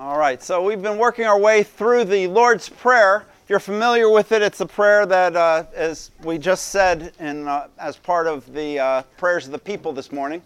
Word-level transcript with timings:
All 0.00 0.16
right, 0.16 0.40
so 0.40 0.62
we've 0.62 0.80
been 0.80 0.96
working 0.96 1.24
our 1.24 1.40
way 1.40 1.64
through 1.64 2.04
the 2.04 2.28
Lord's 2.28 2.68
Prayer. 2.68 3.24
If 3.42 3.50
you're 3.50 3.58
familiar 3.58 4.08
with 4.08 4.30
it, 4.30 4.42
it's 4.42 4.60
a 4.60 4.66
prayer 4.66 5.04
that, 5.06 5.34
uh, 5.34 5.64
as 5.74 6.12
we 6.22 6.38
just 6.38 6.68
said 6.68 7.12
in, 7.18 7.48
uh, 7.48 7.66
as 7.80 7.96
part 7.96 8.28
of 8.28 8.52
the 8.52 8.78
uh, 8.78 9.02
prayers 9.16 9.46
of 9.46 9.50
the 9.50 9.58
people 9.58 9.92
this 9.92 10.12
morning, 10.12 10.40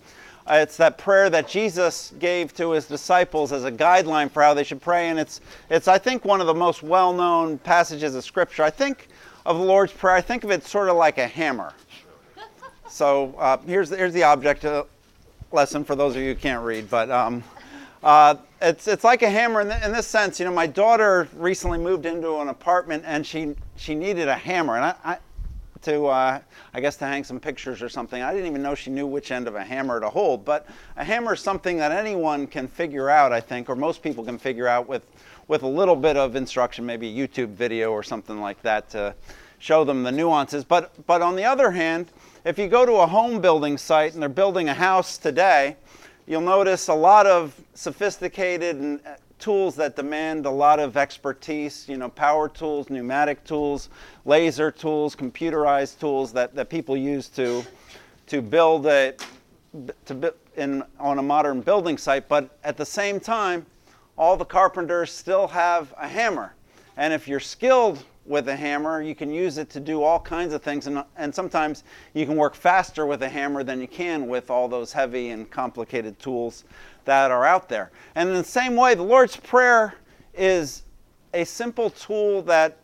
uh, 0.46 0.54
it's 0.54 0.78
that 0.78 0.96
prayer 0.96 1.28
that 1.28 1.48
Jesus 1.48 2.14
gave 2.18 2.54
to 2.54 2.70
his 2.70 2.86
disciples 2.86 3.52
as 3.52 3.64
a 3.64 3.70
guideline 3.70 4.30
for 4.30 4.42
how 4.42 4.54
they 4.54 4.64
should 4.64 4.80
pray, 4.80 5.10
and 5.10 5.18
it's, 5.18 5.42
it's 5.68 5.86
I 5.86 5.98
think, 5.98 6.24
one 6.24 6.40
of 6.40 6.46
the 6.46 6.54
most 6.54 6.82
well 6.82 7.12
known 7.12 7.58
passages 7.58 8.14
of 8.14 8.24
Scripture. 8.24 8.62
I 8.62 8.70
think 8.70 9.08
of 9.44 9.58
the 9.58 9.64
Lord's 9.64 9.92
Prayer, 9.92 10.14
I 10.14 10.22
think 10.22 10.44
of 10.44 10.50
it 10.50 10.64
sort 10.64 10.88
of 10.88 10.96
like 10.96 11.18
a 11.18 11.26
hammer. 11.26 11.74
So 12.88 13.34
uh, 13.36 13.58
here's, 13.66 13.90
the, 13.90 13.98
here's 13.98 14.14
the 14.14 14.22
object 14.22 14.64
uh, 14.64 14.84
lesson 15.52 15.84
for 15.84 15.94
those 15.94 16.16
of 16.16 16.22
you 16.22 16.28
who 16.28 16.40
can't 16.40 16.64
read, 16.64 16.88
but. 16.88 17.10
Um, 17.10 17.44
it's, 18.62 18.86
it's 18.86 19.04
like 19.04 19.22
a 19.22 19.30
hammer 19.30 19.60
in, 19.60 19.68
the, 19.68 19.84
in, 19.84 19.92
this 19.92 20.06
sense. 20.06 20.38
You 20.38 20.46
know, 20.46 20.52
my 20.52 20.66
daughter 20.66 21.28
recently 21.34 21.78
moved 21.78 22.06
into 22.06 22.38
an 22.38 22.48
apartment 22.48 23.02
and 23.06 23.26
she, 23.26 23.54
she 23.76 23.94
needed 23.94 24.28
a 24.28 24.36
hammer. 24.36 24.76
And 24.76 24.84
I, 24.84 24.94
I 25.04 25.18
to, 25.82 26.06
uh, 26.06 26.40
I 26.72 26.80
guess, 26.80 26.96
to 26.98 27.06
hang 27.06 27.24
some 27.24 27.40
pictures 27.40 27.82
or 27.82 27.88
something. 27.88 28.22
I 28.22 28.32
didn't 28.32 28.46
even 28.46 28.62
know 28.62 28.74
she 28.74 28.90
knew 28.90 29.06
which 29.06 29.32
end 29.32 29.48
of 29.48 29.56
a 29.56 29.64
hammer 29.64 29.98
to 30.00 30.08
hold. 30.08 30.44
But 30.44 30.66
a 30.96 31.04
hammer 31.04 31.34
is 31.34 31.40
something 31.40 31.76
that 31.78 31.90
anyone 31.90 32.46
can 32.46 32.68
figure 32.68 33.10
out, 33.10 33.32
I 33.32 33.40
think, 33.40 33.68
or 33.68 33.74
most 33.74 34.00
people 34.00 34.24
can 34.24 34.38
figure 34.38 34.68
out 34.68 34.88
with, 34.88 35.04
with 35.48 35.62
a 35.62 35.68
little 35.68 35.96
bit 35.96 36.16
of 36.16 36.36
instruction, 36.36 36.86
maybe 36.86 37.08
a 37.08 37.28
YouTube 37.28 37.48
video 37.48 37.90
or 37.90 38.04
something 38.04 38.40
like 38.40 38.62
that 38.62 38.88
to 38.90 39.14
show 39.58 39.82
them 39.82 40.04
the 40.04 40.12
nuances. 40.12 40.64
But, 40.64 40.92
but 41.06 41.20
on 41.20 41.34
the 41.34 41.44
other 41.44 41.72
hand, 41.72 42.12
if 42.44 42.58
you 42.58 42.68
go 42.68 42.86
to 42.86 42.94
a 42.94 43.06
home 43.06 43.40
building 43.40 43.76
site 43.76 44.14
and 44.14 44.22
they're 44.22 44.28
building 44.28 44.68
a 44.68 44.74
house 44.74 45.18
today, 45.18 45.76
You'll 46.24 46.40
notice 46.40 46.86
a 46.86 46.94
lot 46.94 47.26
of 47.26 47.52
sophisticated 47.74 49.00
uh, 49.04 49.14
tools 49.40 49.74
that 49.74 49.96
demand 49.96 50.46
a 50.46 50.50
lot 50.50 50.78
of 50.78 50.96
expertise, 50.96 51.88
you 51.88 51.96
know, 51.96 52.08
power 52.08 52.48
tools, 52.48 52.88
pneumatic 52.88 53.42
tools, 53.42 53.88
laser 54.24 54.70
tools, 54.70 55.16
computerized 55.16 55.98
tools 55.98 56.32
that, 56.32 56.54
that 56.54 56.70
people 56.70 56.96
use 56.96 57.28
to, 57.28 57.64
to 58.28 58.40
build 58.40 58.86
a, 58.86 59.14
to 60.04 60.32
in, 60.56 60.84
on 61.00 61.18
a 61.18 61.22
modern 61.22 61.60
building 61.60 61.98
site. 61.98 62.28
But 62.28 62.56
at 62.62 62.76
the 62.76 62.86
same 62.86 63.18
time, 63.18 63.66
all 64.16 64.36
the 64.36 64.44
carpenters 64.44 65.10
still 65.10 65.48
have 65.48 65.92
a 65.98 66.06
hammer. 66.06 66.54
And 66.96 67.12
if 67.12 67.26
you're 67.26 67.40
skilled 67.40 68.04
with 68.32 68.48
a 68.48 68.56
hammer. 68.56 69.02
You 69.02 69.14
can 69.14 69.30
use 69.30 69.58
it 69.58 69.68
to 69.70 69.78
do 69.78 70.02
all 70.02 70.18
kinds 70.18 70.54
of 70.54 70.62
things, 70.62 70.86
and, 70.86 71.04
and 71.18 71.32
sometimes 71.32 71.84
you 72.14 72.24
can 72.24 72.34
work 72.34 72.54
faster 72.54 73.04
with 73.04 73.22
a 73.22 73.28
hammer 73.28 73.62
than 73.62 73.78
you 73.78 73.86
can 73.86 74.26
with 74.26 74.50
all 74.50 74.68
those 74.68 74.90
heavy 74.90 75.28
and 75.28 75.48
complicated 75.50 76.18
tools 76.18 76.64
that 77.04 77.30
are 77.30 77.44
out 77.44 77.68
there. 77.68 77.92
And 78.14 78.30
in 78.30 78.34
the 78.34 78.42
same 78.42 78.74
way, 78.74 78.94
the 78.94 79.02
Lord's 79.02 79.36
Prayer 79.36 79.94
is 80.32 80.84
a 81.34 81.44
simple 81.44 81.90
tool 81.90 82.40
that 82.42 82.78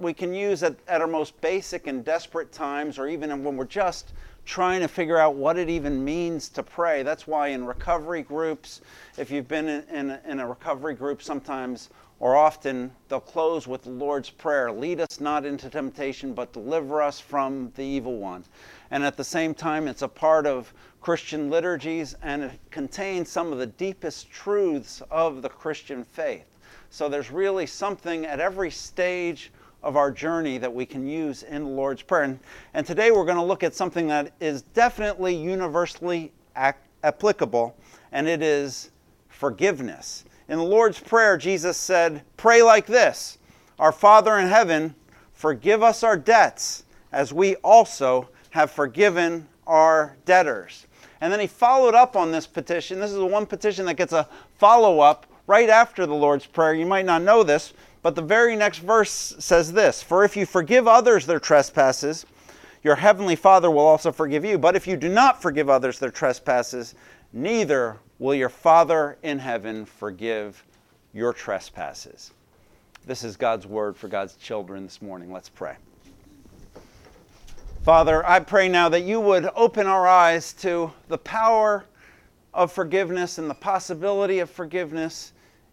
we 0.00 0.12
can 0.12 0.34
use 0.34 0.64
at, 0.64 0.74
at 0.88 1.00
our 1.00 1.06
most 1.06 1.40
basic 1.40 1.86
and 1.86 2.04
desperate 2.04 2.50
times, 2.50 2.98
or 2.98 3.06
even 3.06 3.44
when 3.44 3.56
we're 3.56 3.64
just 3.64 4.12
trying 4.44 4.80
to 4.80 4.88
figure 4.88 5.18
out 5.18 5.36
what 5.36 5.56
it 5.56 5.68
even 5.68 6.04
means 6.04 6.48
to 6.48 6.64
pray. 6.64 7.04
That's 7.04 7.28
why 7.28 7.48
in 7.48 7.64
recovery 7.64 8.22
groups, 8.22 8.80
if 9.16 9.30
you've 9.30 9.46
been 9.46 9.68
in, 9.68 9.84
in, 9.84 10.18
in 10.26 10.40
a 10.40 10.48
recovery 10.48 10.94
group, 10.94 11.22
sometimes 11.22 11.90
or 12.22 12.36
often 12.36 12.88
they'll 13.08 13.18
close 13.18 13.66
with 13.66 13.82
the 13.82 13.90
Lord's 13.90 14.30
Prayer 14.30 14.70
Lead 14.70 15.00
us 15.00 15.18
not 15.18 15.44
into 15.44 15.68
temptation, 15.68 16.34
but 16.34 16.52
deliver 16.52 17.02
us 17.02 17.18
from 17.18 17.72
the 17.74 17.82
evil 17.82 18.16
one. 18.16 18.44
And 18.92 19.02
at 19.02 19.16
the 19.16 19.24
same 19.24 19.54
time, 19.54 19.88
it's 19.88 20.02
a 20.02 20.08
part 20.08 20.46
of 20.46 20.72
Christian 21.00 21.50
liturgies 21.50 22.14
and 22.22 22.44
it 22.44 22.60
contains 22.70 23.28
some 23.28 23.52
of 23.52 23.58
the 23.58 23.66
deepest 23.66 24.30
truths 24.30 25.02
of 25.10 25.42
the 25.42 25.48
Christian 25.48 26.04
faith. 26.04 26.46
So 26.90 27.08
there's 27.08 27.32
really 27.32 27.66
something 27.66 28.24
at 28.24 28.38
every 28.38 28.70
stage 28.70 29.50
of 29.82 29.96
our 29.96 30.12
journey 30.12 30.58
that 30.58 30.72
we 30.72 30.86
can 30.86 31.08
use 31.08 31.42
in 31.42 31.64
the 31.64 31.70
Lord's 31.70 32.02
Prayer. 32.02 32.22
And, 32.22 32.38
and 32.72 32.86
today 32.86 33.10
we're 33.10 33.24
going 33.24 33.36
to 33.36 33.42
look 33.42 33.64
at 33.64 33.74
something 33.74 34.06
that 34.06 34.32
is 34.38 34.62
definitely 34.62 35.34
universally 35.34 36.30
ac- 36.56 36.78
applicable, 37.02 37.76
and 38.12 38.28
it 38.28 38.42
is 38.42 38.92
forgiveness. 39.28 40.24
In 40.48 40.58
the 40.58 40.64
Lord's 40.64 40.98
Prayer, 40.98 41.36
Jesus 41.36 41.76
said, 41.76 42.22
Pray 42.36 42.62
like 42.62 42.86
this 42.86 43.38
Our 43.78 43.92
Father 43.92 44.38
in 44.38 44.48
heaven, 44.48 44.94
forgive 45.32 45.82
us 45.82 46.02
our 46.02 46.16
debts, 46.16 46.84
as 47.12 47.32
we 47.32 47.56
also 47.56 48.28
have 48.50 48.70
forgiven 48.70 49.48
our 49.66 50.16
debtors. 50.24 50.86
And 51.20 51.32
then 51.32 51.40
he 51.40 51.46
followed 51.46 51.94
up 51.94 52.16
on 52.16 52.32
this 52.32 52.46
petition. 52.46 52.98
This 52.98 53.12
is 53.12 53.16
the 53.16 53.24
one 53.24 53.46
petition 53.46 53.86
that 53.86 53.94
gets 53.94 54.12
a 54.12 54.28
follow 54.58 55.00
up 55.00 55.26
right 55.46 55.68
after 55.68 56.06
the 56.06 56.14
Lord's 56.14 56.46
Prayer. 56.46 56.74
You 56.74 56.86
might 56.86 57.06
not 57.06 57.22
know 57.22 57.42
this, 57.42 57.72
but 58.02 58.16
the 58.16 58.22
very 58.22 58.56
next 58.56 58.78
verse 58.78 59.36
says 59.38 59.72
this 59.72 60.02
For 60.02 60.24
if 60.24 60.36
you 60.36 60.46
forgive 60.46 60.88
others 60.88 61.26
their 61.26 61.38
trespasses, 61.38 62.26
your 62.82 62.96
heavenly 62.96 63.36
Father 63.36 63.70
will 63.70 63.86
also 63.86 64.10
forgive 64.10 64.44
you. 64.44 64.58
But 64.58 64.74
if 64.74 64.86
you 64.86 64.96
do 64.96 65.08
not 65.08 65.40
forgive 65.40 65.70
others 65.70 66.00
their 66.00 66.10
trespasses, 66.10 66.96
neither 67.32 67.98
will 68.22 68.36
your 68.36 68.48
Father 68.48 69.18
in 69.24 69.36
heaven 69.36 69.84
forgive 69.84 70.62
your 71.12 71.32
trespasses. 71.32 72.30
This 73.04 73.24
is 73.24 73.36
God's 73.36 73.66
word 73.66 73.96
for 73.96 74.06
God's 74.06 74.36
children 74.36 74.84
this 74.84 75.02
morning. 75.02 75.32
Let's 75.32 75.48
pray. 75.48 75.74
Father, 77.82 78.24
I 78.24 78.38
pray 78.38 78.68
now 78.68 78.88
that 78.90 79.02
you 79.02 79.18
would 79.18 79.50
open 79.56 79.88
our 79.88 80.06
eyes 80.06 80.52
to 80.52 80.92
the 81.08 81.18
power 81.18 81.84
of 82.54 82.70
forgiveness 82.70 83.38
and 83.38 83.50
the 83.50 83.54
possibility 83.54 84.38
of 84.38 84.48
forgiveness 84.48 85.32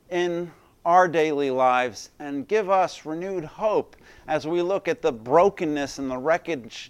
in 0.10 0.52
our 0.86 1.08
daily 1.08 1.52
lives 1.52 2.10
and 2.18 2.48
give 2.48 2.68
us 2.68 3.06
renewed 3.06 3.44
hope 3.44 3.96
as 4.28 4.48
we 4.48 4.64
look 4.64 4.88
at 4.88 5.04
the 5.04 5.12
brokenness 5.12 6.00
and 6.00 6.10
the 6.10 6.18
wreckage 6.18 6.90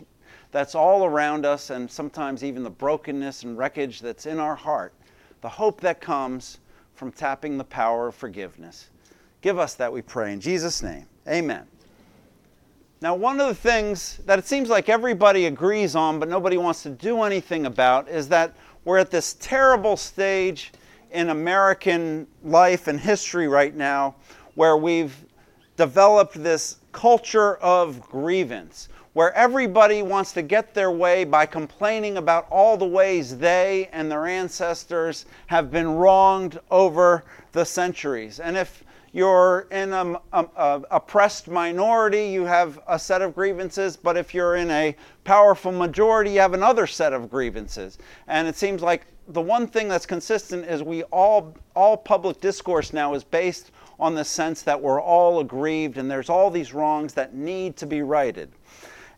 that's 0.53 0.74
all 0.74 1.03
around 1.03 1.46
us 1.46 1.70
and 1.70 1.91
sometimes 1.91 2.46
even 2.46 2.64
the 2.64 2.70
brokenness 2.70 3.44
and 3.44 3.58
wreckage 3.58 4.00
that's 4.00 4.26
in 4.26 4.40
our 4.40 4.56
heart 4.56 4.94
the 5.42 5.50
hope 5.50 5.82
that 5.82 6.02
comes 6.02 6.60
from 6.96 7.12
tapping 7.12 7.58
the 7.58 7.64
power 7.64 8.08
of 8.08 8.16
forgiveness. 8.16 8.90
Give 9.42 9.58
us 9.58 9.74
that, 9.76 9.92
we 9.92 10.02
pray. 10.02 10.34
In 10.34 10.42
Jesus' 10.42 10.84
name, 10.84 11.06
amen. 11.28 11.66
Now, 13.02 13.16
one 13.16 13.40
of 13.40 13.48
the 13.48 13.56
things 13.56 14.18
that 14.26 14.38
it 14.38 14.46
seems 14.46 14.68
like 14.68 14.90
everybody 14.90 15.46
agrees 15.46 15.96
on, 15.96 16.20
but 16.20 16.28
nobody 16.28 16.58
wants 16.58 16.84
to 16.84 16.90
do 16.90 17.22
anything 17.24 17.66
about, 17.66 18.10
is 18.10 18.28
that 18.28 18.54
we're 18.84 18.98
at 18.98 19.12
this 19.12 19.38
terrible 19.40 19.96
stage 19.96 20.74
in 21.12 21.30
American 21.30 22.28
life 22.44 22.88
and 22.88 23.00
history 23.00 23.48
right 23.48 23.74
now 23.74 24.16
where 24.56 24.76
we've 24.76 25.16
developed 25.78 26.44
this 26.44 26.78
culture 26.92 27.56
of 27.58 28.02
grievance 28.02 28.90
where 29.19 29.35
everybody 29.35 30.02
wants 30.02 30.31
to 30.31 30.41
get 30.41 30.74
their 30.74 30.91
way 30.91 31.25
by 31.25 31.46
complaining 31.46 32.16
about 32.16 32.47
all 32.50 32.78
the 32.78 32.85
ways 32.85 33.38
they 33.38 33.90
and 33.91 34.09
their 34.09 34.25
ancestors 34.25 35.25
have 35.47 35.69
been 35.69 35.90
wronged 35.90 36.57
over 36.72 37.25
the 37.52 37.66
centuries. 37.66 38.40
And 38.40 38.56
if 38.56 38.81
you're 39.12 39.68
in 39.72 39.91
an 39.91 40.16
oppressed 40.31 41.50
minority, 41.50 42.28
you 42.28 42.46
have 42.46 42.79
a 42.88 42.97
set 42.97 43.22
of 43.22 43.35
grievances, 43.35 43.97
but 43.97 44.16
if 44.16 44.34
you're 44.34 44.56
in 44.56 44.72
a 44.72 44.96
powerful 45.25 45.74
majority, 45.74 46.31
you 46.31 46.40
have 46.40 46.53
another 46.53 46.88
set 46.88 47.12
of 47.12 47.29
grievances. 47.29 47.97
And 48.28 48.47
it 48.47 48.56
seems 48.56 48.81
like 48.81 49.06
the 49.28 49.41
one 49.41 49.68
thing 49.68 49.90
that's 49.90 50.06
consistent 50.06 50.63
is 50.63 50.81
we 50.81 51.03
all, 51.03 51.53
all 51.75 51.97
public 51.97 52.40
discourse 52.40 52.94
now 52.94 53.13
is 53.16 53.25
based 53.25 53.72
on 54.00 54.16
the 54.16 54.24
sense 54.24 54.62
that 54.62 54.81
we're 54.81 55.02
all 55.02 55.41
aggrieved 55.41 55.97
and 55.97 56.09
there's 56.09 56.29
all 56.29 56.50
these 56.50 56.74
wrongs 56.74 57.13
that 57.16 57.35
need 57.35 57.75
to 57.75 57.85
be 57.85 58.02
righted. 58.02 58.50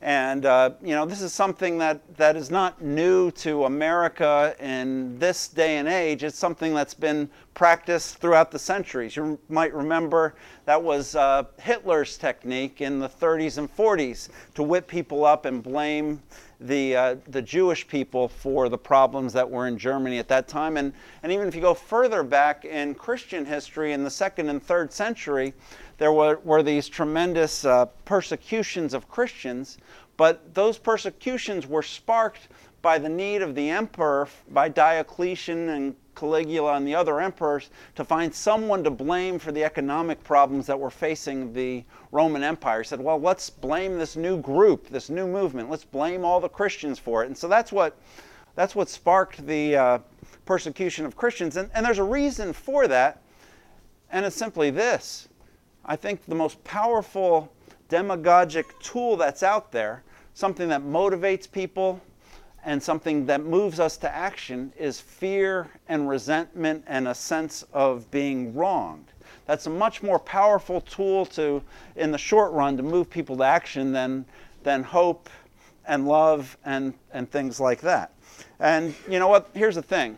And 0.02 0.48
uh, 0.48 0.72
you 0.82 0.96
know, 0.96 1.06
this 1.06 1.22
is 1.22 1.32
something 1.32 1.78
that, 1.78 2.18
that 2.18 2.36
is 2.36 2.50
not 2.50 2.82
new 2.82 3.30
to 3.32 3.66
America 3.66 4.56
in 4.60 5.20
this 5.20 5.48
day 5.48 5.78
and 5.78 5.88
age. 5.88 6.24
It's 6.24 6.38
something 6.38 6.74
that's 6.74 6.96
been 6.96 7.30
practiced 7.54 8.18
throughout 8.18 8.50
the 8.50 8.58
centuries. 8.58 9.16
You 9.16 9.38
might 9.48 9.74
remember 9.74 10.34
that 10.66 10.82
was 10.82 11.16
uh, 11.16 11.44
Hitler's 11.60 12.18
technique 12.18 12.82
in 12.82 13.00
the 13.00 13.10
30s 13.10 13.60
and 13.60 13.74
40s 13.76 14.30
to 14.56 14.64
whip 14.64 14.88
people 14.88 15.24
up 15.24 15.46
and 15.46 15.62
blame 15.62 16.22
the, 16.60 16.96
uh, 16.96 17.16
the 17.28 17.42
Jewish 17.42 17.88
people 17.88 18.28
for 18.28 18.70
the 18.70 18.78
problems 18.78 19.34
that 19.34 19.50
were 19.50 19.68
in 19.68 19.78
Germany 19.78 20.20
at 20.20 20.28
that 20.30 20.48
time. 20.48 20.78
And, 20.78 20.94
and 21.24 21.32
even 21.32 21.48
if 21.48 21.56
you 21.56 21.62
go 21.62 21.74
further 21.74 22.24
back 22.24 22.66
in 22.66 22.96
Christian 22.96 23.46
history 23.46 23.94
in 23.94 24.04
the 24.04 24.10
second 24.10 24.50
and 24.50 24.62
third 24.62 24.94
century, 24.94 25.54
there 26.02 26.12
were, 26.12 26.40
were 26.44 26.64
these 26.64 26.90
tremendous 26.90 27.64
uh, 27.64 27.86
persecutions 28.06 28.96
of 28.96 29.08
Christians, 29.08 29.78
but 30.18 30.52
those 30.56 30.80
persecutions 30.80 31.68
were 31.68 31.84
sparked 31.84 32.48
by 32.82 32.98
the 32.98 33.08
need 33.08 33.44
of 33.44 33.54
the 33.54 33.70
emperor, 33.70 34.28
by 34.50 34.68
Diocletian 34.68 35.70
and 35.70 35.96
Caligula 36.16 36.74
and 36.74 36.88
the 36.88 36.96
other 36.96 37.22
emperors, 37.22 37.70
to 37.94 38.04
find 38.04 38.34
someone 38.34 38.84
to 38.84 38.90
blame 38.90 39.38
for 39.38 39.52
the 39.52 39.64
economic 39.64 40.24
problems 40.24 40.66
that 40.66 40.80
were 40.80 40.90
facing 40.90 41.54
the 41.54 41.84
Roman 42.12 42.42
Empire. 42.42 42.82
He 42.82 42.88
said, 42.88 43.00
well, 43.00 43.22
let's 43.22 43.52
blame 43.52 44.00
this 44.00 44.16
new 44.16 44.42
group, 44.42 44.90
this 44.90 45.12
new 45.12 45.28
movement. 45.28 45.70
Let's 45.70 45.86
blame 45.86 46.26
all 46.26 46.40
the 46.40 46.50
Christians 46.50 46.98
for 46.98 47.22
it. 47.24 47.28
And 47.28 47.38
so 47.38 47.48
that's 47.48 47.72
what, 47.72 47.96
that's 48.56 48.74
what 48.74 48.90
sparked 48.90 49.46
the 49.46 49.76
uh, 49.76 50.00
persecution 50.46 51.06
of 51.06 51.16
Christians. 51.16 51.58
And, 51.58 51.70
and 51.76 51.86
there's 51.86 52.00
a 52.00 52.04
reason 52.04 52.54
for 52.54 52.88
that 52.88 53.22
And 54.12 54.26
it's 54.26 54.36
simply 54.36 54.72
this 54.72 55.30
I 55.86 55.96
think 55.96 56.26
the 56.26 56.36
most 56.36 56.64
powerful 56.64 57.52
demagogic 57.90 58.80
tool 58.80 59.18
that's 59.18 59.44
out 59.44 59.72
there, 59.72 60.04
something 60.34 60.70
that 60.70 60.82
motivates 60.82 61.52
people 61.52 62.02
and 62.64 62.82
something 62.82 63.26
that 63.26 63.44
moves 63.44 63.80
us 63.80 63.98
to 63.98 64.16
action, 64.16 64.72
is 64.78 65.02
fear 65.02 65.68
and 65.90 66.08
resentment 66.08 66.84
and 66.88 67.08
a 67.08 67.16
sense 67.16 67.66
of 67.74 68.10
being 68.12 68.54
wronged. 68.54 69.12
That's 69.48 69.66
a 69.66 69.70
much 69.72 70.04
more 70.04 70.20
powerful 70.20 70.82
tool 70.82 71.26
to, 71.28 71.64
in 71.96 72.12
the 72.12 72.18
short 72.18 72.52
run, 72.54 72.78
to 72.78 72.84
move 72.84 73.10
people 73.10 73.36
to 73.38 73.44
action 73.44 73.92
than, 73.92 74.26
than 74.64 74.84
hope 74.84 75.30
and 75.88 76.08
love 76.08 76.56
and, 76.64 76.94
and 77.12 77.30
things 77.30 77.60
like 77.60 77.82
that. 77.82 78.14
And 78.60 78.94
you 79.10 79.18
know 79.18 79.28
what? 79.28 79.50
Here's 79.54 79.76
the 79.76 79.82
thing. 79.82 80.18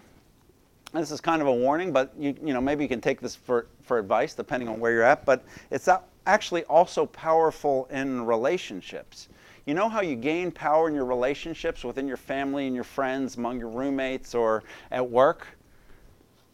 This 0.93 1.09
is 1.09 1.21
kind 1.21 1.41
of 1.41 1.47
a 1.47 1.53
warning, 1.53 1.91
but 1.91 2.13
you, 2.19 2.35
you 2.43 2.53
know, 2.53 2.61
maybe 2.61 2.83
you 2.83 2.89
can 2.89 3.01
take 3.01 3.21
this 3.21 3.35
for, 3.35 3.67
for 3.83 3.99
advice 3.99 4.33
depending 4.33 4.69
on 4.69 4.79
where 4.79 4.91
you're 4.91 5.03
at. 5.03 5.25
But 5.25 5.43
it's 5.69 5.89
actually 6.25 6.63
also 6.65 7.05
powerful 7.05 7.87
in 7.91 8.25
relationships. 8.25 9.29
You 9.65 9.73
know 9.73 9.87
how 9.87 10.01
you 10.01 10.15
gain 10.15 10.51
power 10.51 10.89
in 10.89 10.95
your 10.95 11.05
relationships 11.05 11.83
within 11.83 12.07
your 12.07 12.17
family 12.17 12.67
and 12.67 12.75
your 12.75 12.83
friends, 12.83 13.37
among 13.37 13.59
your 13.59 13.69
roommates, 13.69 14.35
or 14.35 14.63
at 14.91 15.09
work? 15.09 15.47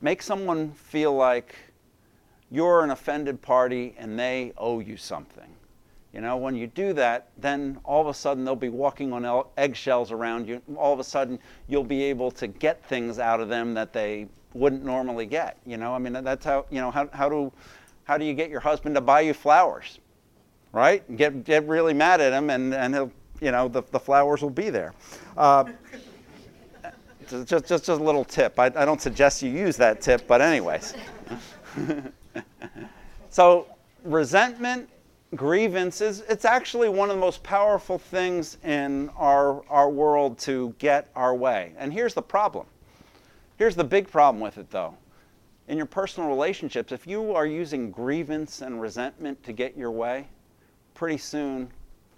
Make 0.02 0.22
someone 0.22 0.72
feel 0.72 1.14
like 1.16 1.56
you're 2.52 2.84
an 2.84 2.92
offended 2.92 3.42
party 3.42 3.96
and 3.98 4.18
they 4.18 4.54
owe 4.58 4.80
you 4.80 4.96
something. 4.96 5.56
You 6.14 6.22
know, 6.22 6.38
when 6.38 6.56
you 6.56 6.68
do 6.68 6.94
that, 6.94 7.30
then 7.38 7.80
all 7.84 8.02
of 8.02 8.08
a 8.08 8.14
sudden 8.14 8.44
they'll 8.44 8.56
be 8.56 8.70
walking 8.70 9.14
on 9.14 9.46
eggshells 9.58 10.12
around 10.12 10.48
you. 10.48 10.62
All 10.76 10.94
of 10.94 11.00
a 11.00 11.04
sudden 11.04 11.40
you'll 11.68 11.84
be 11.84 12.04
able 12.04 12.32
to 12.32 12.48
get 12.48 12.84
things 12.86 13.20
out 13.20 13.40
of 13.40 13.50
them 13.50 13.74
that 13.76 13.94
they 13.94 14.28
wouldn't 14.54 14.84
normally 14.84 15.26
get. 15.26 15.58
You 15.66 15.78
know, 15.78 15.94
I 15.94 16.00
mean, 16.00 16.14
that's 16.14 16.46
how, 16.46 16.66
you 16.70 16.82
know, 16.82 16.92
how, 16.92 17.10
how, 17.14 17.30
do, 17.30 17.52
how 18.04 18.18
do 18.18 18.26
you 18.26 18.34
get 18.34 18.50
your 18.50 18.60
husband 18.60 18.96
to 18.96 19.02
buy 19.02 19.22
you 19.22 19.34
flowers? 19.34 20.00
Right? 20.72 21.04
Get, 21.16 21.44
get 21.44 21.68
really 21.68 21.94
mad 21.94 22.22
at 22.22 22.34
him 22.34 22.50
and, 22.50 22.74
and 22.74 22.94
he'll, 22.94 23.12
you 23.42 23.52
know, 23.52 23.68
the, 23.68 23.84
the 23.92 24.00
flowers 24.00 24.42
will 24.42 24.50
be 24.50 24.70
there. 24.70 24.94
Uh, 25.38 25.66
just, 27.30 27.48
just, 27.48 27.68
just 27.68 27.88
a 27.90 27.96
little 27.96 28.26
tip. 28.26 28.60
I, 28.60 28.66
I 28.66 28.86
don't 28.86 29.02
suggest 29.02 29.42
you 29.42 29.50
use 29.50 29.78
that 29.78 30.02
tip, 30.02 30.28
but, 30.28 30.42
anyways. 30.42 30.94
so, 33.30 33.68
resentment 34.04 34.90
grievance 35.36 36.02
is 36.02 36.22
it's 36.28 36.46
actually 36.46 36.90
one 36.90 37.10
of 37.10 37.16
the 37.16 37.22
most 37.22 37.44
powerful 37.44 37.98
things 38.00 38.58
in 38.64 39.10
our, 39.16 39.64
our 39.70 39.90
world 39.90 40.40
to 40.40 40.74
get 40.80 41.10
our 41.16 41.36
way. 41.36 41.74
And 41.78 41.94
here's 41.94 42.14
the 42.14 42.22
problem. 42.22 42.66
Here's 43.60 43.76
the 43.76 43.84
big 43.84 44.10
problem 44.10 44.40
with 44.40 44.58
it 44.58 44.72
though. 44.72 44.96
In 45.68 45.76
your 45.76 45.86
personal 45.86 46.30
relationships, 46.30 46.94
if 46.94 47.06
you 47.06 47.36
are 47.36 47.46
using 47.46 47.92
grievance 47.92 48.62
and 48.62 48.80
resentment 48.80 49.44
to 49.44 49.52
get 49.52 49.76
your 49.76 49.92
way, 49.92 50.28
pretty 50.94 51.18
soon 51.18 51.70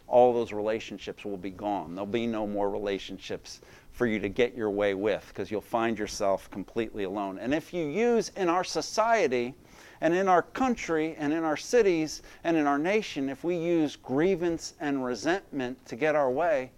all 0.07 0.33
those 0.33 0.53
relationships 0.53 1.25
will 1.25 1.37
be 1.37 1.49
gone. 1.49 1.95
There'll 1.95 2.05
be 2.05 2.27
no 2.27 2.45
more 2.45 2.69
relationships 2.69 3.61
for 3.91 4.05
you 4.05 4.19
to 4.19 4.29
get 4.29 4.55
your 4.55 4.69
way 4.69 4.93
with 4.93 5.25
because 5.29 5.49
you'll 5.49 5.61
find 5.61 5.97
yourself 5.97 6.47
completely 6.51 7.05
alone. 7.05 7.39
And 7.39 7.55
if 7.55 7.73
you 7.73 7.87
use 7.87 8.29
in 8.35 8.47
our 8.47 8.63
society, 8.63 9.55
and 10.01 10.13
in 10.13 10.27
our 10.27 10.43
country 10.43 11.15
and 11.17 11.33
in 11.33 11.43
our 11.43 11.57
cities 11.57 12.21
and 12.43 12.55
in 12.55 12.67
our 12.67 12.79
nation, 12.79 13.29
if 13.29 13.43
we 13.43 13.55
use 13.55 13.95
grievance 13.95 14.75
and 14.79 15.03
resentment 15.03 15.83
to 15.87 15.95
get 15.95 16.15
our 16.15 16.29
way, 16.29 16.71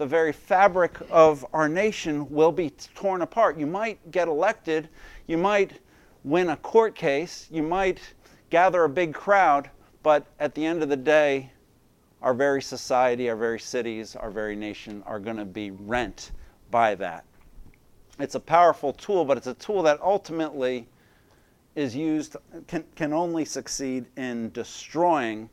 the 0.00 0.06
very 0.06 0.32
fabric 0.32 0.96
of 1.10 1.44
our 1.52 1.68
nation 1.68 2.26
will 2.30 2.52
be 2.52 2.70
torn 2.94 3.20
apart. 3.20 3.58
You 3.58 3.66
might 3.66 4.10
get 4.10 4.28
elected, 4.28 4.88
you 5.26 5.36
might 5.36 5.78
win 6.24 6.48
a 6.48 6.56
court 6.56 6.94
case, 6.94 7.46
you 7.50 7.62
might 7.62 8.00
gather 8.48 8.84
a 8.84 8.88
big 8.88 9.12
crowd, 9.12 9.68
but 10.02 10.24
at 10.38 10.54
the 10.54 10.64
end 10.64 10.82
of 10.82 10.88
the 10.88 10.96
day, 10.96 11.52
our 12.22 12.32
very 12.32 12.62
society, 12.62 13.28
our 13.28 13.36
very 13.36 13.60
cities, 13.60 14.16
our 14.16 14.30
very 14.30 14.56
nation 14.56 15.02
are 15.04 15.20
going 15.20 15.36
to 15.36 15.44
be 15.44 15.70
rent 15.70 16.32
by 16.70 16.94
that. 16.94 17.26
It's 18.18 18.36
a 18.36 18.40
powerful 18.40 18.94
tool, 18.94 19.26
but 19.26 19.36
it's 19.36 19.48
a 19.48 19.54
tool 19.54 19.82
that 19.82 20.00
ultimately 20.00 20.88
is 21.74 21.94
used 21.94 22.36
can, 22.68 22.84
can 22.96 23.12
only 23.12 23.44
succeed 23.44 24.06
in 24.16 24.50
destroying, 24.52 25.50